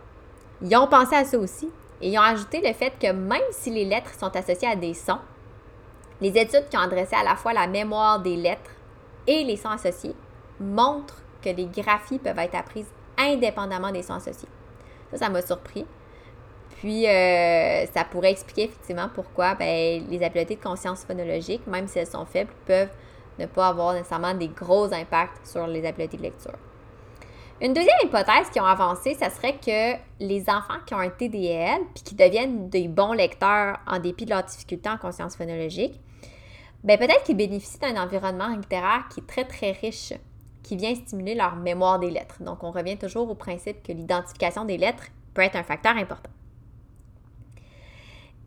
Ils 0.64 0.76
ont 0.76 0.88
pensé 0.88 1.16
à 1.16 1.26
ça 1.26 1.38
aussi 1.38 1.70
et 2.02 2.10
ils 2.10 2.18
ont 2.18 2.24
ajouté 2.24 2.60
le 2.68 2.74
fait 2.74 2.94
que 3.00 3.12
même 3.12 3.52
si 3.52 3.70
les 3.70 3.86
lettres 3.86 4.18
sont 4.20 4.36
associées 4.36 4.70
à 4.70 4.76
des 4.76 4.96
sons, 4.96 5.20
les 6.22 6.36
études 6.40 6.70
qui 6.72 6.78
ont 6.78 6.82
adressé 6.82 7.16
à 7.16 7.24
la 7.24 7.36
fois 7.36 7.54
la 7.54 7.68
mémoire 7.68 8.20
des 8.20 8.36
lettres 8.36 8.72
et 9.28 9.44
les 9.44 9.58
sons 9.58 9.70
associés 9.70 10.16
montrent 10.60 11.22
que 11.42 11.50
les 11.50 11.66
graphies 11.66 12.20
peuvent 12.20 12.40
être 12.40 12.56
apprises 12.56 12.88
indépendamment 13.18 13.92
des 13.92 14.04
sons 14.04 14.16
associés. 14.16 14.50
Ça, 15.12 15.18
ça 15.18 15.30
m'a 15.30 15.42
surpris. 15.42 15.86
Puis, 16.78 17.08
euh, 17.08 17.86
ça 17.88 18.04
pourrait 18.04 18.32
expliquer 18.32 18.66
effectivement 18.66 19.10
pourquoi 19.14 19.56
ben, 19.56 20.04
les 20.10 20.24
habiletés 20.24 20.56
de 20.56 20.62
conscience 20.62 21.04
phonologique, 21.04 21.66
même 21.66 21.88
si 21.88 21.98
elles 22.00 22.08
sont 22.08 22.26
faibles, 22.26 22.52
peuvent 22.66 22.90
ne 23.40 23.46
pas 23.46 23.68
avoir 23.68 23.94
nécessairement 23.94 24.34
des 24.34 24.50
gros 24.50 24.94
impacts 24.94 25.46
sur 25.46 25.66
les 25.68 25.86
habiletés 25.86 26.18
de 26.18 26.24
lecture. 26.24 26.54
Une 27.60 27.74
deuxième 27.74 27.98
hypothèse 28.04 28.52
qui 28.52 28.60
ont 28.60 28.66
avancé, 28.66 29.16
ce 29.16 29.30
serait 29.32 29.54
que 29.54 29.98
les 30.20 30.48
enfants 30.48 30.78
qui 30.86 30.94
ont 30.94 31.00
un 31.00 31.10
TDL 31.10 31.82
puis 31.96 32.04
qui 32.04 32.16
deviennent 32.16 32.70
des 32.70 32.88
bons 32.88 33.14
lecteurs 33.14 33.80
en 33.88 33.98
dépit 33.98 34.26
de 34.26 34.30
leurs 34.30 34.44
difficultés 34.44 34.90
en 34.90 34.98
conscience 34.98 35.36
phonologique, 35.36 36.00
ben 36.88 36.98
peut-être 36.98 37.24
qu'ils 37.24 37.36
bénéficient 37.36 37.80
d'un 37.80 38.02
environnement 38.02 38.48
littéraire 38.48 39.10
qui 39.10 39.20
est 39.20 39.28
très 39.28 39.44
très 39.44 39.72
riche, 39.72 40.14
qui 40.64 40.78
vient 40.78 40.96
stimuler 40.96 41.36
leur 41.36 41.58
mémoire 41.58 42.00
des 42.00 42.10
lettres. 42.10 42.42
Donc 42.42 42.64
on 42.64 42.72
revient 42.72 42.98
toujours 42.98 43.30
au 43.30 43.36
principe 43.36 43.84
que 43.84 43.92
l'identification 43.92 44.64
des 44.64 44.78
lettres 44.78 45.04
peut 45.34 45.42
être 45.42 45.58
un 45.58 45.64
facteur 45.64 45.98
important. 45.98 46.30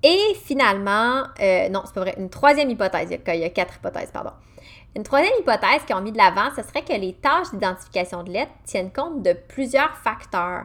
Et 0.02 0.34
finalement, 0.42 1.24
euh, 1.38 1.68
non, 1.68 1.82
c'est 1.84 1.92
pas 1.92 2.00
vrai, 2.00 2.14
une 2.16 2.30
troisième 2.30 2.70
hypothèse, 2.70 3.10
il 3.10 3.34
y 3.34 3.44
a 3.44 3.50
quatre 3.50 3.76
hypothèses, 3.76 4.10
pardon. 4.10 4.32
Une 4.96 5.02
troisième 5.02 5.34
hypothèse 5.38 5.84
qu'ils 5.86 5.94
ont 5.94 6.00
mis 6.00 6.10
de 6.10 6.16
l'avant, 6.16 6.48
ce 6.56 6.62
serait 6.62 6.82
que 6.82 6.94
les 6.94 7.12
tâches 7.12 7.50
d'identification 7.52 8.22
de 8.22 8.30
lettres 8.30 8.52
tiennent 8.64 8.90
compte 8.90 9.22
de 9.22 9.34
plusieurs 9.34 9.94
facteurs, 9.98 10.64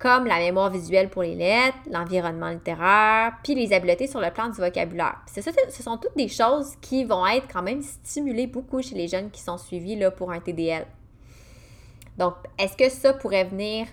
comme 0.00 0.24
la 0.26 0.38
mémoire 0.38 0.70
visuelle 0.70 1.10
pour 1.10 1.22
les 1.22 1.34
lettres, 1.34 1.76
l'environnement 1.90 2.48
littéraire, 2.48 3.34
puis 3.44 3.54
les 3.54 3.74
habiletés 3.74 4.06
sur 4.06 4.18
le 4.18 4.30
plan 4.30 4.48
du 4.48 4.56
vocabulaire. 4.56 5.20
ce 5.26 5.82
sont 5.82 5.98
toutes 5.98 6.16
des 6.16 6.28
choses 6.28 6.74
qui 6.80 7.04
vont 7.04 7.26
être 7.26 7.46
quand 7.52 7.62
même 7.62 7.82
stimulées 7.82 8.46
beaucoup 8.46 8.80
chez 8.80 8.94
les 8.94 9.08
jeunes 9.08 9.30
qui 9.30 9.42
sont 9.42 9.58
suivis 9.58 10.00
pour 10.16 10.32
un 10.32 10.40
TDL. 10.40 10.86
Donc, 12.16 12.34
est-ce 12.58 12.76
que 12.78 12.88
ça 12.88 13.12
pourrait 13.12 13.44
venir 13.44 13.86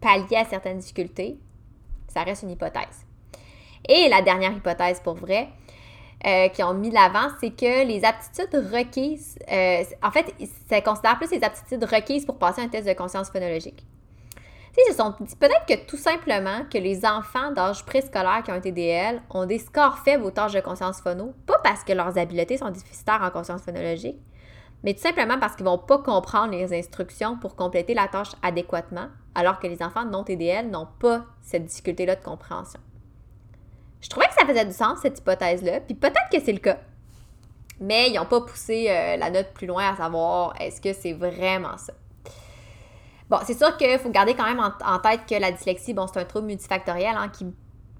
pallier 0.00 0.36
à 0.36 0.44
certaines 0.44 0.78
difficultés? 0.78 1.38
Ça 2.06 2.22
reste 2.22 2.44
une 2.44 2.50
hypothèse. 2.50 3.04
Et 3.88 4.08
la 4.08 4.22
dernière 4.22 4.52
hypothèse 4.52 5.00
pour 5.00 5.14
vrai, 5.14 5.48
euh, 6.24 6.48
qui 6.48 6.62
ont 6.62 6.74
mis 6.74 6.90
l'avant, 6.90 7.28
c'est 7.40 7.50
que 7.50 7.84
les 7.84 8.04
aptitudes 8.04 8.54
requises, 8.72 9.38
euh, 9.50 9.82
en 10.04 10.10
fait, 10.12 10.32
ça 10.68 10.80
considère 10.82 11.18
plus 11.18 11.32
les 11.32 11.42
aptitudes 11.42 11.82
requises 11.82 12.24
pour 12.24 12.38
passer 12.38 12.60
un 12.60 12.68
test 12.68 12.86
de 12.86 12.92
conscience 12.92 13.30
phonologique. 13.30 13.84
Ce 14.86 14.94
sont 14.94 15.12
peut-être 15.12 15.66
que 15.66 15.86
tout 15.86 15.96
simplement 15.96 16.64
que 16.70 16.78
les 16.78 17.04
enfants 17.04 17.50
d'âge 17.50 17.84
préscolaire 17.84 18.42
qui 18.44 18.52
ont 18.52 18.54
un 18.54 18.60
TDL 18.60 19.20
ont 19.30 19.44
des 19.44 19.58
scores 19.58 19.98
faibles 19.98 20.24
aux 20.24 20.30
tâches 20.30 20.52
de 20.52 20.60
conscience 20.60 21.00
phono, 21.00 21.34
pas 21.46 21.58
parce 21.64 21.82
que 21.82 21.92
leurs 21.92 22.16
habiletés 22.16 22.58
sont 22.58 22.70
déficitaires 22.70 23.22
en 23.22 23.30
conscience 23.30 23.62
phonologique, 23.62 24.18
mais 24.84 24.94
tout 24.94 25.00
simplement 25.00 25.38
parce 25.38 25.56
qu'ils 25.56 25.64
vont 25.64 25.78
pas 25.78 25.98
comprendre 25.98 26.52
les 26.52 26.72
instructions 26.72 27.36
pour 27.36 27.56
compléter 27.56 27.94
la 27.94 28.06
tâche 28.06 28.32
adéquatement, 28.42 29.08
alors 29.34 29.58
que 29.58 29.66
les 29.66 29.82
enfants 29.82 30.04
non 30.04 30.22
TDL 30.22 30.70
n'ont 30.70 30.88
pas 31.00 31.24
cette 31.42 31.64
difficulté-là 31.64 32.14
de 32.14 32.22
compréhension. 32.22 32.80
Je 34.00 34.08
trouvais 34.08 34.28
que 34.28 34.34
ça 34.34 34.46
faisait 34.46 34.64
du 34.64 34.72
sens, 34.72 35.00
cette 35.02 35.18
hypothèse-là, 35.18 35.80
puis 35.80 35.96
peut-être 35.96 36.30
que 36.32 36.40
c'est 36.40 36.52
le 36.52 36.60
cas. 36.60 36.78
Mais 37.80 38.10
ils 38.10 38.14
n'ont 38.14 38.26
pas 38.26 38.40
poussé 38.40 38.86
euh, 38.88 39.16
la 39.16 39.30
note 39.30 39.52
plus 39.54 39.66
loin 39.66 39.92
à 39.92 39.96
savoir 39.96 40.54
est-ce 40.60 40.80
que 40.80 40.92
c'est 40.92 41.12
vraiment 41.12 41.76
ça? 41.76 41.92
Bon, 43.30 43.38
c'est 43.44 43.56
sûr 43.56 43.76
qu'il 43.76 43.98
faut 43.98 44.10
garder 44.10 44.34
quand 44.34 44.44
même 44.44 44.60
en, 44.60 44.98
tête 45.00 45.20
que 45.28 45.34
la 45.34 45.52
dyslexie, 45.52 45.92
bon, 45.92 46.06
c'est 46.06 46.18
un 46.18 46.24
trouble 46.24 46.46
multifactoriel 46.46 47.14
hein, 47.16 47.28
qui 47.28 47.44
n'est 47.44 47.52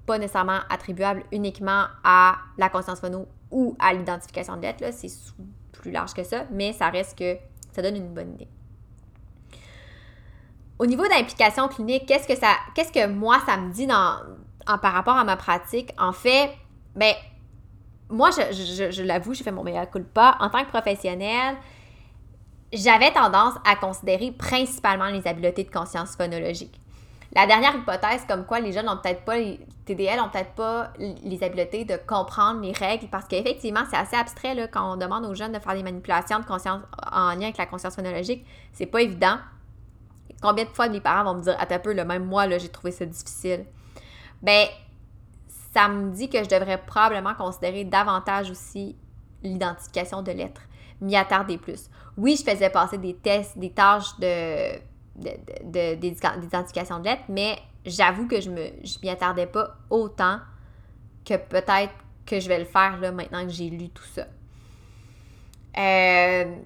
pas 0.06 0.18
nécessairement 0.18 0.60
attribuable 0.70 1.22
uniquement 1.32 1.84
à 2.02 2.36
la 2.56 2.70
conscience 2.70 3.00
phono 3.00 3.26
ou 3.50 3.76
à 3.78 3.92
l'identification 3.92 4.56
de 4.56 4.62
lettres. 4.62 4.84
C'est 4.92 5.10
plus 5.72 5.90
large 5.90 6.14
que 6.14 6.24
ça, 6.24 6.44
mais 6.50 6.72
ça 6.72 6.88
reste 6.88 7.18
que 7.18 7.36
ça 7.72 7.82
donne 7.82 7.96
une 7.96 8.14
bonne 8.14 8.32
idée. 8.34 8.48
Au 10.78 10.86
niveau 10.86 11.06
d'implication 11.08 11.68
clinique, 11.68 12.06
qu'est-ce 12.06 12.26
que 12.26 12.36
ça, 12.36 12.54
qu'est-ce 12.74 12.92
que 12.92 13.06
moi 13.06 13.38
ça 13.44 13.56
me 13.58 13.70
dit 13.72 13.86
dans, 13.86 14.20
par 14.76 14.92
rapport 14.92 15.16
à 15.16 15.24
ma 15.24 15.36
pratique, 15.36 15.92
en 15.98 16.12
fait, 16.12 16.50
ben, 16.94 17.14
moi, 18.10 18.30
je, 18.30 18.90
je, 18.90 19.02
l'avoue, 19.02 19.34
j'ai 19.34 19.44
fait 19.44 19.52
mon 19.52 19.62
meilleur 19.62 19.90
coup 19.90 19.98
de 19.98 20.04
pas. 20.04 20.36
En 20.40 20.48
tant 20.48 20.64
que 20.64 20.68
professionnelle, 20.68 21.56
j'avais 22.72 23.12
tendance 23.12 23.54
à 23.64 23.76
considérer 23.76 24.32
principalement 24.32 25.06
les 25.06 25.26
habiletés 25.26 25.64
de 25.64 25.70
conscience 25.70 26.16
phonologique. 26.16 26.80
La 27.34 27.46
dernière 27.46 27.76
hypothèse, 27.76 28.24
comme 28.26 28.46
quoi 28.46 28.60
les 28.60 28.72
jeunes 28.72 28.86
n'ont 28.86 28.96
peut-être 28.96 29.24
pas, 29.24 29.36
les 29.36 29.60
TDL 29.84 30.18
n'ont 30.18 30.30
peut-être 30.30 30.52
pas 30.52 30.92
les 30.98 31.44
habiletés 31.44 31.84
de 31.84 31.96
comprendre 32.06 32.60
les 32.60 32.72
règles, 32.72 33.08
parce 33.08 33.26
qu'effectivement, 33.26 33.82
c'est 33.90 33.98
assez 33.98 34.16
abstrait 34.16 34.54
là, 34.54 34.66
quand 34.66 34.94
on 34.94 34.96
demande 34.96 35.26
aux 35.26 35.34
jeunes 35.34 35.52
de 35.52 35.58
faire 35.58 35.74
des 35.74 35.82
manipulations 35.82 36.38
de 36.40 36.46
conscience 36.46 36.80
en 37.12 37.30
lien 37.34 37.42
avec 37.42 37.58
la 37.58 37.66
conscience 37.66 37.96
phonologique. 37.96 38.46
C'est 38.72 38.86
pas 38.86 39.02
évident. 39.02 39.36
Combien 40.40 40.64
de 40.64 40.70
fois 40.70 40.88
mes 40.88 41.00
parents 41.00 41.24
vont 41.24 41.38
me 41.38 41.42
dire, 41.42 41.56
à 41.58 41.66
ta 41.66 41.78
peu, 41.78 41.92
le 41.92 42.04
même 42.04 42.24
moi, 42.24 42.48
j'ai 42.58 42.68
trouvé 42.68 42.92
ça 42.92 43.04
difficile 43.04 43.66
ben 44.42 44.66
ça 45.74 45.88
me 45.88 46.12
dit 46.12 46.28
que 46.28 46.42
je 46.42 46.48
devrais 46.48 46.78
probablement 46.78 47.34
considérer 47.34 47.84
davantage 47.84 48.50
aussi 48.50 48.96
l'identification 49.42 50.22
de 50.22 50.32
lettres, 50.32 50.62
m'y 51.00 51.16
attarder 51.16 51.58
plus. 51.58 51.88
Oui, 52.16 52.36
je 52.36 52.50
faisais 52.50 52.70
passer 52.70 52.98
des 52.98 53.14
tests, 53.14 53.56
des 53.58 53.70
tâches 53.70 54.18
de, 54.18 54.78
d'identification 55.96 56.98
de, 56.98 57.04
lettres, 57.04 57.22
mais 57.28 57.58
j'avoue 57.84 58.26
que 58.26 58.40
je 58.40 58.50
me 58.50 58.70
m'y 59.02 59.10
attardais 59.10 59.46
pas 59.46 59.76
autant 59.90 60.38
que 61.24 61.36
peut-être 61.36 61.94
que 62.26 62.40
je 62.40 62.48
vais 62.48 62.58
le 62.58 62.64
faire 62.64 62.98
là 63.00 63.12
maintenant 63.12 63.44
que 63.44 63.52
j'ai 63.52 63.70
lu 63.70 63.88
tout 63.88 64.04
ça. 64.04 64.26
Euh, 65.78 66.56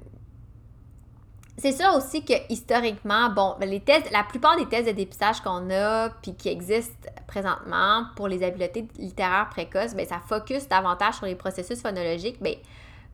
c'est 1.58 1.72
sûr 1.72 1.94
aussi 1.94 2.24
que 2.24 2.32
historiquement, 2.48 3.30
bon, 3.30 3.54
ben, 3.60 3.68
les 3.68 3.80
tests, 3.80 4.10
la 4.10 4.24
plupart 4.24 4.56
des 4.56 4.66
tests 4.66 4.88
de 4.88 4.92
dépistage 4.92 5.40
qu'on 5.42 5.70
a 5.70 6.08
puis 6.22 6.34
qui 6.34 6.48
existent 6.48 7.08
présentement 7.26 8.06
pour 8.16 8.26
les 8.26 8.42
habiletés 8.42 8.88
littéraires 8.98 9.48
précoces, 9.50 9.94
bien, 9.94 10.06
ça 10.06 10.20
focus 10.26 10.66
davantage 10.66 11.14
sur 11.14 11.26
les 11.26 11.34
processus 11.34 11.80
phonologiques, 11.80 12.42
bien, 12.42 12.54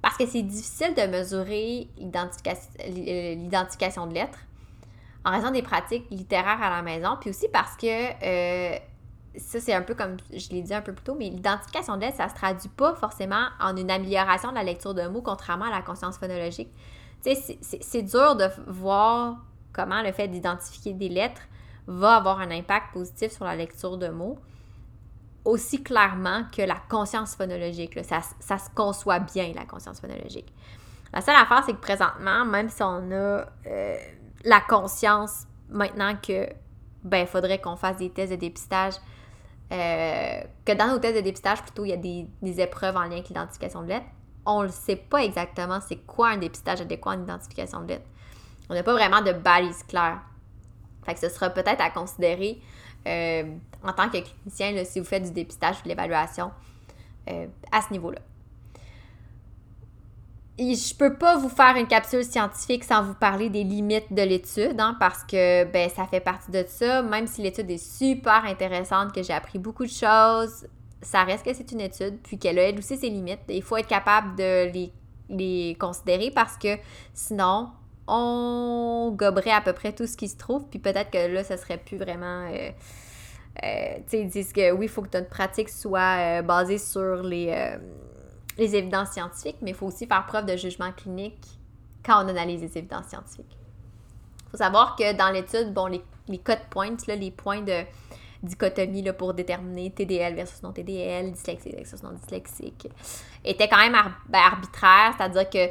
parce 0.03 0.17
que 0.17 0.27
c'est 0.27 0.43
difficile 0.43 0.95
de 0.95 1.07
mesurer 1.07 1.89
l'identification 1.99 4.07
de 4.07 4.15
lettres 4.15 4.39
en 5.25 5.33
raison 5.33 5.51
des 5.51 5.63
pratiques 5.63 6.07
littéraires 6.11 6.63
à 6.63 6.71
la 6.71 6.83
maison, 6.83 7.17
puis 7.21 7.31
aussi 7.31 7.49
parce 7.49 7.77
que 7.77 7.87
euh, 7.87 8.79
ça, 9.37 9.61
c'est 9.61 9.75
un 9.75 9.83
peu 9.83 9.95
comme 9.95 10.17
je 10.33 10.49
l'ai 10.51 10.63
dit 10.63 10.75
un 10.75 10.81
peu 10.81 10.93
plus 10.93 11.05
tôt, 11.05 11.17
mais 11.19 11.29
l'identification 11.29 11.97
de 11.97 12.03
lettres, 12.03 12.17
ça 12.17 12.29
se 12.29 12.35
traduit 12.35 12.71
pas 12.71 12.95
forcément 12.95 13.47
en 13.61 13.77
une 13.77 13.91
amélioration 13.91 14.51
de 14.51 14.55
la 14.55 14.65
lecture 14.65 14.95
de 14.95 15.07
mots, 15.09 15.23
contrairement 15.23 15.67
à 15.67 15.71
la 15.71 15.83
conscience 15.83 16.19
phonologique. 16.19 16.71
Tu 17.25 17.35
sais, 17.35 17.59
c'est 17.81 18.03
dur 18.03 18.37
de 18.37 18.49
voir 18.69 19.39
comment 19.73 20.03
le 20.03 20.13
fait 20.13 20.29
d'identifier 20.29 20.95
des 20.95 21.09
lettres 21.09 21.43
va 21.87 22.17
avoir 22.17 22.41
un 22.41 22.51
impact 22.51 22.93
positif 22.93 23.33
sur 23.33 23.45
la 23.45 23.57
lecture 23.57 23.97
de 23.97 24.09
mots 24.09 24.39
aussi 25.49 25.83
clairement 25.83 26.43
que 26.55 26.63
la 26.63 26.77
conscience 26.89 27.35
phonologique. 27.35 27.99
Ça, 28.05 28.21
se 28.59 28.71
conçoit 28.75 29.19
bien, 29.19 29.53
la 29.55 29.65
conscience 29.65 30.01
phonologique. 30.01 30.53
La 31.13 31.23
seule 31.23 31.37
affaire, 31.37 31.63
c'est 31.65 31.73
que 31.73 31.81
présentement, 31.81 32.45
même 32.45 32.69
si 32.69 32.83
on 32.83 33.11
a 33.11 33.47
euh, 33.67 33.97
la 34.45 34.61
conscience 34.61 35.47
maintenant 35.71 36.15
que 36.17 36.47
ben 37.03 37.27
faudrait 37.27 37.61
qu'on 37.61 37.77
fasse 37.77 37.97
des 37.97 38.11
tests 38.11 38.33
de 38.33 38.37
dépistage, 38.37 38.95
euh, 39.73 40.41
que 40.65 40.73
dans 40.73 40.89
nos 40.89 40.99
tests 40.99 41.17
de 41.17 41.23
dépistage, 41.23 41.63
plutôt, 41.63 41.85
il 41.85 41.91
y 41.91 41.95
a 41.95 41.97
des, 41.97 42.27
des 42.43 42.61
épreuves 42.61 42.97
en 42.97 43.03
lien 43.03 43.13
avec 43.13 43.29
l'identification 43.29 43.83
de 43.83 43.89
lettres, 43.89 44.07
on 44.45 44.65
ne 44.65 44.69
sait 44.69 44.97
pas 44.97 45.23
exactement 45.23 45.79
c'est 45.81 46.05
quoi 46.07 46.29
un 46.29 46.37
dépistage 46.37 46.81
adéquat 46.81 47.13
en 47.13 47.23
identification 47.23 47.83
de 47.83 47.89
lettres. 47.89 48.09
On 48.69 48.75
n'a 48.75 48.83
pas 48.83 48.93
vraiment 48.93 49.23
de 49.23 49.33
balise 49.33 49.83
claire. 49.85 50.21
Fait 51.05 51.15
que 51.15 51.21
ce 51.21 51.31
sera 51.31 51.49
peut-être 51.49 51.81
à 51.81 51.91
considérer 51.91 52.61
euh, 53.07 53.45
en 53.85 53.93
tant 53.93 54.09
que 54.09 54.19
clinicien 54.19 54.85
si 54.85 54.99
vous 54.99 55.07
faites 55.07 55.23
du 55.23 55.31
dépistage 55.31 55.77
ou 55.81 55.85
de 55.85 55.89
l'évaluation 55.89 56.51
euh, 57.29 57.47
à 57.73 57.83
ce 57.83 57.93
niveau-là. 57.93 58.21
Je 60.59 60.95
peux 60.97 61.15
pas 61.15 61.37
vous 61.37 61.49
faire 61.49 61.77
une 61.77 61.87
capsule 61.87 62.25
scientifique 62.25 62.83
sans 62.83 63.05
vous 63.05 63.15
parler 63.15 63.49
des 63.49 63.63
limites 63.63 64.13
de 64.13 64.23
l'étude, 64.23 64.81
hein, 64.81 64.97
parce 64.99 65.23
que 65.23 65.65
ben, 65.65 65.89
ça 65.89 66.05
fait 66.07 66.21
partie 66.21 66.51
de 66.51 66.65
ça. 66.67 67.01
Même 67.03 67.29
si 67.29 67.43
l'étude 67.43 67.71
est 67.71 67.79
super 67.79 68.45
intéressante, 68.45 69.13
que 69.13 69.23
j'ai 69.23 69.33
appris 69.33 69.61
beaucoup 69.61 69.85
de 69.85 69.91
choses, 69.91 70.67
ça 71.01 71.23
reste 71.23 71.45
que 71.45 71.55
c'est 71.55 71.71
une 71.71 71.81
étude, 71.81 72.19
puis 72.25 72.39
qu'elle 72.39 72.59
a 72.59 72.63
elle 72.63 72.79
aussi 72.79 72.97
ses 72.97 73.09
limites. 73.09 73.39
Il 73.49 73.63
faut 73.63 73.77
être 73.77 73.87
capable 73.87 74.35
de 74.35 74.73
les, 74.73 74.93
les 75.29 75.77
considérer 75.79 76.33
parce 76.33 76.57
que 76.57 76.77
sinon, 77.15 77.69
on 78.09 79.13
goberait 79.15 79.51
à 79.51 79.61
peu 79.61 79.73
près 79.73 79.93
tout 79.93 80.07
ce 80.07 80.17
qui 80.17 80.29
se 80.29 80.37
trouve, 80.37 80.67
puis 80.69 80.79
peut-être 80.79 81.11
que 81.11 81.33
là, 81.33 81.45
ça 81.45 81.57
serait 81.57 81.79
plus 81.79 81.97
vraiment 81.97 82.49
euh, 82.53 82.71
euh, 83.65 83.99
ils 84.13 84.29
disent 84.29 84.53
que 84.53 84.73
oui, 84.73 84.87
il 84.87 84.89
faut 84.89 85.03
que 85.03 85.17
notre 85.17 85.29
pratique 85.29 85.69
soit 85.69 86.43
basée 86.43 86.79
sur 86.79 87.23
les, 87.23 87.53
évidences 88.59 89.11
scientifiques, 89.11 89.59
mais 89.63 89.71
il 89.71 89.77
faut 89.77 89.87
aussi 89.87 90.07
faire 90.07 90.27
preuve 90.27 90.47
de 90.47 90.57
jugement 90.57 90.93
clinique 90.93 91.45
quand 92.05 92.25
on 92.25 92.29
analyse 92.29 92.63
les 92.63 92.79
évidences 92.79 93.07
scientifiques. 93.07 93.57
Il 94.47 94.51
faut 94.53 94.57
savoir 94.57 94.97
que 94.97 95.13
dans 95.13 95.31
l'étude, 95.31 95.73
bon, 95.75 95.87
les, 95.87 96.03
les 96.29 96.39
cut 96.39 96.55
points, 96.71 96.97
les 97.09 97.31
points 97.31 97.63
de 97.63 97.85
dichotomie 98.43 99.03
là, 99.03 99.13
pour 99.13 99.35
déterminer 99.35 99.91
TDL 99.91 100.35
versus 100.35 100.63
non 100.63 100.73
TDL, 100.73 101.33
dyslexique 101.33 101.75
versus 101.75 102.03
non 102.03 102.13
dyslexique, 102.13 102.89
étaient 103.45 103.69
quand 103.69 103.79
même 103.79 103.97
ben, 104.29 104.39
arbitraires, 104.39 105.15
c'est-à-dire 105.17 105.51
que 105.51 105.69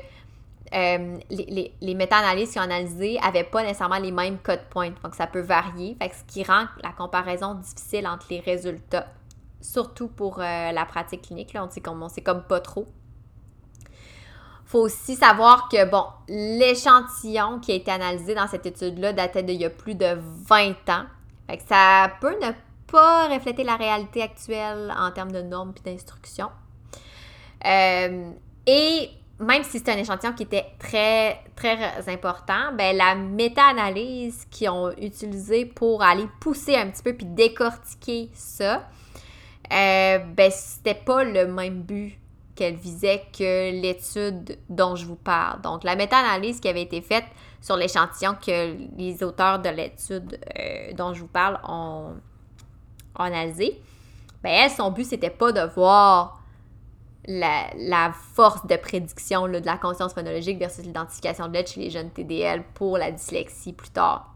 euh, 0.73 1.17
les, 1.29 1.73
les, 1.79 1.95
méta-analyses 1.95 2.51
qui 2.51 2.59
ont 2.59 2.63
analysé 2.63 3.19
n'avaient 3.23 3.43
pas 3.43 3.63
nécessairement 3.63 3.99
les 3.99 4.11
mêmes 4.11 4.37
cut 4.39 4.59
points. 4.69 4.91
Donc, 5.03 5.15
ça 5.15 5.27
peut 5.27 5.41
varier. 5.41 5.97
Ce 6.01 6.23
qui 6.31 6.43
rend 6.43 6.65
la 6.83 6.91
comparaison 6.91 7.55
difficile 7.55 8.07
entre 8.07 8.27
les 8.29 8.39
résultats, 8.39 9.07
surtout 9.61 10.07
pour 10.07 10.39
euh, 10.39 10.71
la 10.71 10.85
pratique 10.85 11.23
clinique. 11.23 11.53
Là, 11.53 11.65
on 11.65 11.69
sait 11.69 11.81
comme, 11.81 12.03
on 12.03 12.09
sait 12.09 12.21
comme 12.21 12.43
pas 12.43 12.59
trop 12.59 12.85
faut 14.67 14.81
aussi 14.81 15.15
savoir 15.15 15.69
que, 15.69 15.89
bon, 15.89 16.03
l'échantillon 16.27 17.59
qui 17.59 17.71
a 17.71 17.75
été 17.75 17.89
analysé 17.89 18.35
dans 18.35 18.47
cette 18.47 18.65
étude-là 18.65 19.13
datait 19.13 19.41
d'il 19.41 19.61
y 19.61 19.65
a 19.65 19.69
plus 19.69 19.95
de 19.95 20.19
20 20.19 20.71
ans. 20.89 21.05
Fait 21.49 21.57
que 21.57 21.63
ça 21.67 22.11
peut 22.19 22.35
ne 22.41 22.51
pas 22.91 23.29
refléter 23.29 23.63
la 23.63 23.77
réalité 23.77 24.21
actuelle 24.21 24.93
en 24.97 25.11
termes 25.11 25.31
de 25.31 25.41
normes 25.41 25.73
et 25.77 25.89
d'instructions. 25.89 26.49
Euh, 27.65 28.31
et 28.65 29.09
même 29.39 29.63
si 29.63 29.79
c'est 29.79 29.89
un 29.89 29.97
échantillon 29.97 30.33
qui 30.33 30.43
était 30.43 30.65
très, 30.79 31.43
très 31.55 32.09
important, 32.09 32.73
ben, 32.73 32.95
la 32.95 33.15
méta-analyse 33.15 34.45
qu'ils 34.49 34.69
ont 34.69 34.91
utilisée 34.97 35.65
pour 35.65 36.01
aller 36.01 36.27
pousser 36.39 36.75
un 36.75 36.87
petit 36.87 37.03
peu 37.03 37.13
puis 37.13 37.25
décortiquer 37.25 38.29
ça, 38.33 38.87
euh, 39.71 40.17
ben, 40.19 40.51
c'était 40.51 40.95
pas 40.95 41.23
le 41.23 41.47
même 41.47 41.83
but 41.83 42.17
qu'elle 42.55 42.75
visait 42.75 43.23
que 43.37 43.71
l'étude 43.79 44.57
dont 44.67 44.95
je 44.95 45.05
vous 45.05 45.15
parle. 45.15 45.61
Donc, 45.61 45.83
la 45.83 45.95
méta-analyse 45.95 46.59
qui 46.59 46.67
avait 46.67 46.81
été 46.81 47.01
faite 47.01 47.25
sur 47.61 47.77
l'échantillon 47.77 48.35
que 48.43 48.75
les 48.97 49.23
auteurs 49.23 49.59
de 49.59 49.69
l'étude 49.69 50.39
euh, 50.59 50.93
dont 50.93 51.13
je 51.13 51.21
vous 51.21 51.27
parle 51.27 51.59
ont, 51.67 52.15
analysé, 53.19 53.81
ben 54.43 54.51
elle, 54.51 54.71
son 54.71 54.91
but, 54.91 55.05
c'était 55.05 55.29
pas 55.29 55.51
de 55.51 55.61
voir 55.73 56.41
la, 57.27 58.13
force 58.33 58.65
de 58.65 58.75
prédiction 58.77 59.47
de 59.47 59.57
la 59.59 59.77
conscience 59.77 60.13
phonologique 60.13 60.57
versus 60.57 60.83
l'identification 60.83 61.47
de 61.47 61.53
l'aide 61.53 61.67
chez 61.67 61.81
les 61.81 61.89
jeunes 61.89 62.09
TDL 62.09 62.63
pour 62.73 62.97
la 62.97 63.11
dyslexie 63.11 63.73
plus 63.73 63.89
tard. 63.89 64.33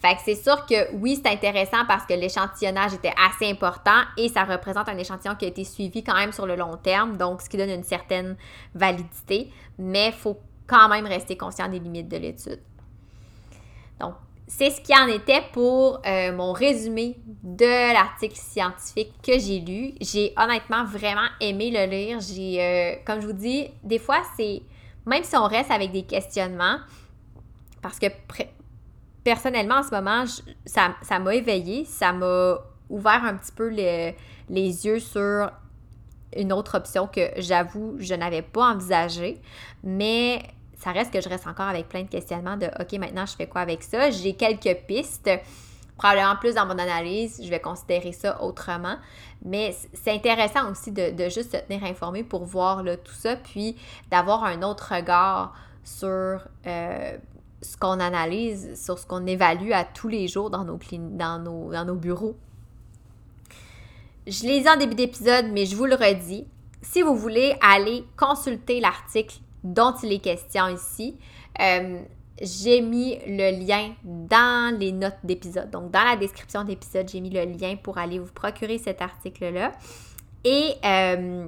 Fait 0.00 0.16
c'est 0.24 0.34
sûr 0.34 0.66
que 0.66 0.92
oui, 0.96 1.20
c'est 1.22 1.30
intéressant 1.30 1.84
parce 1.86 2.04
que 2.06 2.14
l'échantillonnage 2.14 2.94
était 2.94 3.14
assez 3.16 3.48
important 3.48 4.02
et 4.16 4.28
ça 4.28 4.42
représente 4.42 4.88
un 4.88 4.98
échantillon 4.98 5.36
qui 5.36 5.44
a 5.44 5.48
été 5.48 5.62
suivi 5.62 6.02
quand 6.02 6.16
même 6.16 6.32
sur 6.32 6.46
le 6.46 6.56
long 6.56 6.76
terme, 6.76 7.16
donc 7.16 7.40
ce 7.40 7.48
qui 7.48 7.56
donne 7.56 7.70
une 7.70 7.84
certaine 7.84 8.36
validité, 8.74 9.52
mais 9.78 10.08
il 10.08 10.12
faut 10.12 10.40
quand 10.66 10.88
même 10.88 11.06
rester 11.06 11.36
conscient 11.36 11.68
des 11.68 11.78
limites 11.78 12.08
de 12.08 12.16
l'étude. 12.16 12.60
Donc, 14.00 14.14
c'est 14.54 14.68
ce 14.68 14.82
qui 14.82 14.94
en 14.94 15.06
était 15.06 15.42
pour 15.54 16.02
euh, 16.04 16.30
mon 16.30 16.52
résumé 16.52 17.16
de 17.42 17.94
l'article 17.94 18.36
scientifique 18.36 19.14
que 19.22 19.38
j'ai 19.38 19.60
lu. 19.60 19.94
J'ai 20.02 20.34
honnêtement 20.36 20.84
vraiment 20.84 21.26
aimé 21.40 21.70
le 21.70 21.90
lire. 21.90 22.20
J'ai, 22.20 22.62
euh, 22.62 22.96
comme 23.06 23.22
je 23.22 23.26
vous 23.28 23.32
dis, 23.32 23.68
des 23.82 23.98
fois, 23.98 24.22
c'est, 24.36 24.60
même 25.06 25.24
si 25.24 25.34
on 25.36 25.46
reste 25.46 25.70
avec 25.70 25.90
des 25.90 26.02
questionnements, 26.02 26.76
parce 27.80 27.98
que 27.98 28.08
personnellement, 29.24 29.76
en 29.76 29.82
ce 29.82 29.90
moment, 29.90 30.24
ça, 30.66 31.18
m'a 31.18 31.34
éveillé, 31.34 31.86
ça 31.86 32.12
m'a 32.12 32.58
ouvert 32.90 33.24
un 33.24 33.36
petit 33.36 33.52
peu 33.52 33.68
les, 33.68 34.14
yeux 34.50 35.00
sur 35.00 35.50
une 36.36 36.52
autre 36.52 36.76
option 36.76 37.06
que 37.06 37.30
j'avoue, 37.38 37.96
je 37.98 38.14
n'avais 38.14 38.42
pas 38.42 38.74
envisagée. 38.74 39.40
Mais 39.82 40.42
ça 40.82 40.90
reste 40.90 41.12
que 41.12 41.20
je 41.20 41.28
reste 41.28 41.46
encore 41.46 41.68
avec 41.68 41.88
plein 41.88 42.02
de 42.02 42.08
questionnements 42.08 42.56
de 42.56 42.66
OK, 42.66 42.92
maintenant 42.98 43.24
je 43.24 43.36
fais 43.36 43.46
quoi 43.46 43.60
avec 43.60 43.84
ça? 43.84 44.10
J'ai 44.10 44.34
quelques 44.34 44.78
pistes. 44.88 45.30
Probablement 45.96 46.34
plus 46.34 46.54
dans 46.56 46.66
mon 46.66 46.76
analyse, 46.76 47.40
je 47.40 47.48
vais 47.48 47.60
considérer 47.60 48.10
ça 48.10 48.42
autrement. 48.42 48.96
Mais 49.44 49.76
c'est 49.92 50.10
intéressant 50.10 50.68
aussi 50.72 50.90
de, 50.90 51.12
juste 51.28 51.52
se 51.52 51.58
tenir 51.58 51.84
informé 51.84 52.24
pour 52.24 52.44
voir 52.44 52.82
tout 53.04 53.12
ça, 53.12 53.36
puis 53.36 53.76
d'avoir 54.10 54.42
un 54.42 54.62
autre 54.62 54.92
regard 54.92 55.54
sur 55.84 56.40
euh, 56.66 57.16
ce 57.60 57.76
qu'on 57.76 58.00
analyse, 58.00 58.82
sur 58.82 58.98
ce 58.98 59.06
qu'on 59.06 59.24
évalue 59.26 59.70
à 59.70 59.84
tous 59.84 60.08
les 60.08 60.26
jours 60.26 60.50
dans 60.50 60.64
nos, 60.64 60.80
dans 61.12 61.38
nos, 61.38 61.70
dans 61.70 61.84
nos 61.84 61.94
bureaux. 61.94 62.34
Je 64.26 64.42
l'ai 64.46 64.62
dit 64.62 64.68
en 64.68 64.76
début 64.76 64.96
d'épisode, 64.96 65.46
mais 65.52 65.64
je 65.64 65.76
vous 65.76 65.86
le 65.86 65.94
redis. 65.94 66.44
Si 66.80 67.02
vous 67.02 67.14
voulez 67.14 67.54
aller 67.60 68.04
consulter 68.16 68.80
l'article 68.80 69.36
dont 69.64 69.94
il 70.02 70.12
est 70.12 70.18
question 70.18 70.68
ici, 70.68 71.16
euh, 71.60 72.00
j'ai 72.40 72.80
mis 72.80 73.18
le 73.26 73.64
lien 73.64 73.94
dans 74.04 74.76
les 74.78 74.92
notes 74.92 75.18
d'épisode. 75.22 75.70
Donc, 75.70 75.90
dans 75.90 76.02
la 76.02 76.16
description 76.16 76.64
d'épisode, 76.64 77.08
j'ai 77.08 77.20
mis 77.20 77.30
le 77.30 77.44
lien 77.44 77.76
pour 77.76 77.98
aller 77.98 78.18
vous 78.18 78.32
procurer 78.32 78.78
cet 78.78 79.02
article-là. 79.02 79.72
Et 80.44 80.74
euh, 80.84 81.46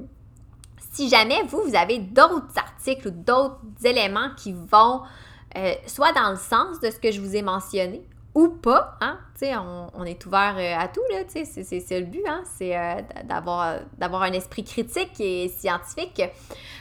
si 0.92 1.08
jamais 1.08 1.42
vous, 1.48 1.62
vous 1.62 1.74
avez 1.74 1.98
d'autres 1.98 2.56
articles 2.56 3.08
ou 3.08 3.10
d'autres 3.10 3.60
éléments 3.82 4.30
qui 4.36 4.52
vont 4.52 5.02
euh, 5.56 5.74
soit 5.86 6.12
dans 6.12 6.30
le 6.30 6.36
sens 6.36 6.80
de 6.80 6.90
ce 6.90 6.98
que 6.98 7.10
je 7.10 7.20
vous 7.20 7.34
ai 7.34 7.42
mentionné 7.42 8.02
ou 8.34 8.48
pas, 8.48 8.96
hein, 9.00 9.18
sais, 9.34 9.54
on, 9.56 10.04
est 10.04 10.26
ouvert 10.26 10.56
euh, 10.58 10.76
à 10.76 10.88
tout, 10.88 11.02
là, 11.12 11.20
sais, 11.28 11.44
c'est 11.44 12.00
le 12.00 12.06
but, 12.06 12.24
hein, 12.26 12.42
c'est 12.56 12.76
euh, 12.76 13.00
d'avoir 13.24 14.22
un 14.22 14.32
esprit 14.32 14.64
critique 14.64 15.20
et 15.20 15.48
scientifique. 15.48 16.22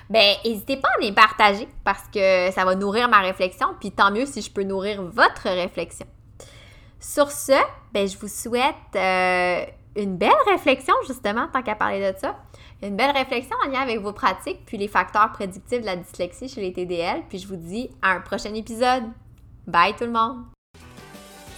Ben, 0.10 0.36
n'hésitez 0.44 0.78
pas 0.78 0.90
à 0.98 1.02
les 1.02 1.12
partager 1.12 1.68
parce 1.84 2.08
que 2.14 2.52
ça 2.52 2.66
va 2.66 2.76
nourrir 2.76 3.08
ma 3.08 3.20
réflexion, 3.20 3.68
puis 3.80 3.92
tant 3.92 4.12
mieux 4.12 4.26
si 4.26 4.42
je 4.42 4.52
peux 4.52 4.64
nourrir 4.64 5.04
votre 5.04 5.50
réflexion. 5.50 6.08
Sur 7.00 7.32
ce, 7.32 7.60
ben, 7.94 8.08
je 8.08 8.18
vous 8.18 8.28
souhaite 8.28 8.96
une 9.96 10.18
belle 10.18 10.32
réflexion, 10.48 10.96
justement, 11.08 11.48
tant 11.54 11.62
qu'à 11.62 11.76
parler 11.76 12.14
de 12.14 12.18
ça 12.18 12.36
une 12.88 12.98
belle 12.98 13.12
réflexion 13.12 13.56
en 13.66 13.70
lien 13.70 13.82
avec 13.82 14.00
vos 14.00 14.14
pratiques 14.14 14.66
puis 14.66 14.78
les 14.78 14.88
facteurs 14.88 15.32
prédictifs 15.32 15.82
de 15.82 15.86
la 15.86 15.96
dyslexie 15.96 16.50
chez 16.50 16.62
les 16.62 16.74
TDL. 16.74 17.24
Puis 17.30 17.40
je 17.40 17.48
vous 17.48 17.56
dis 17.56 17.90
à 18.02 18.12
un 18.12 18.22
prochain 18.22 18.54
épisode. 18.54 19.04
Bye 19.68 19.96
tout 19.96 20.06
le 20.06 20.12
monde! 20.12 20.53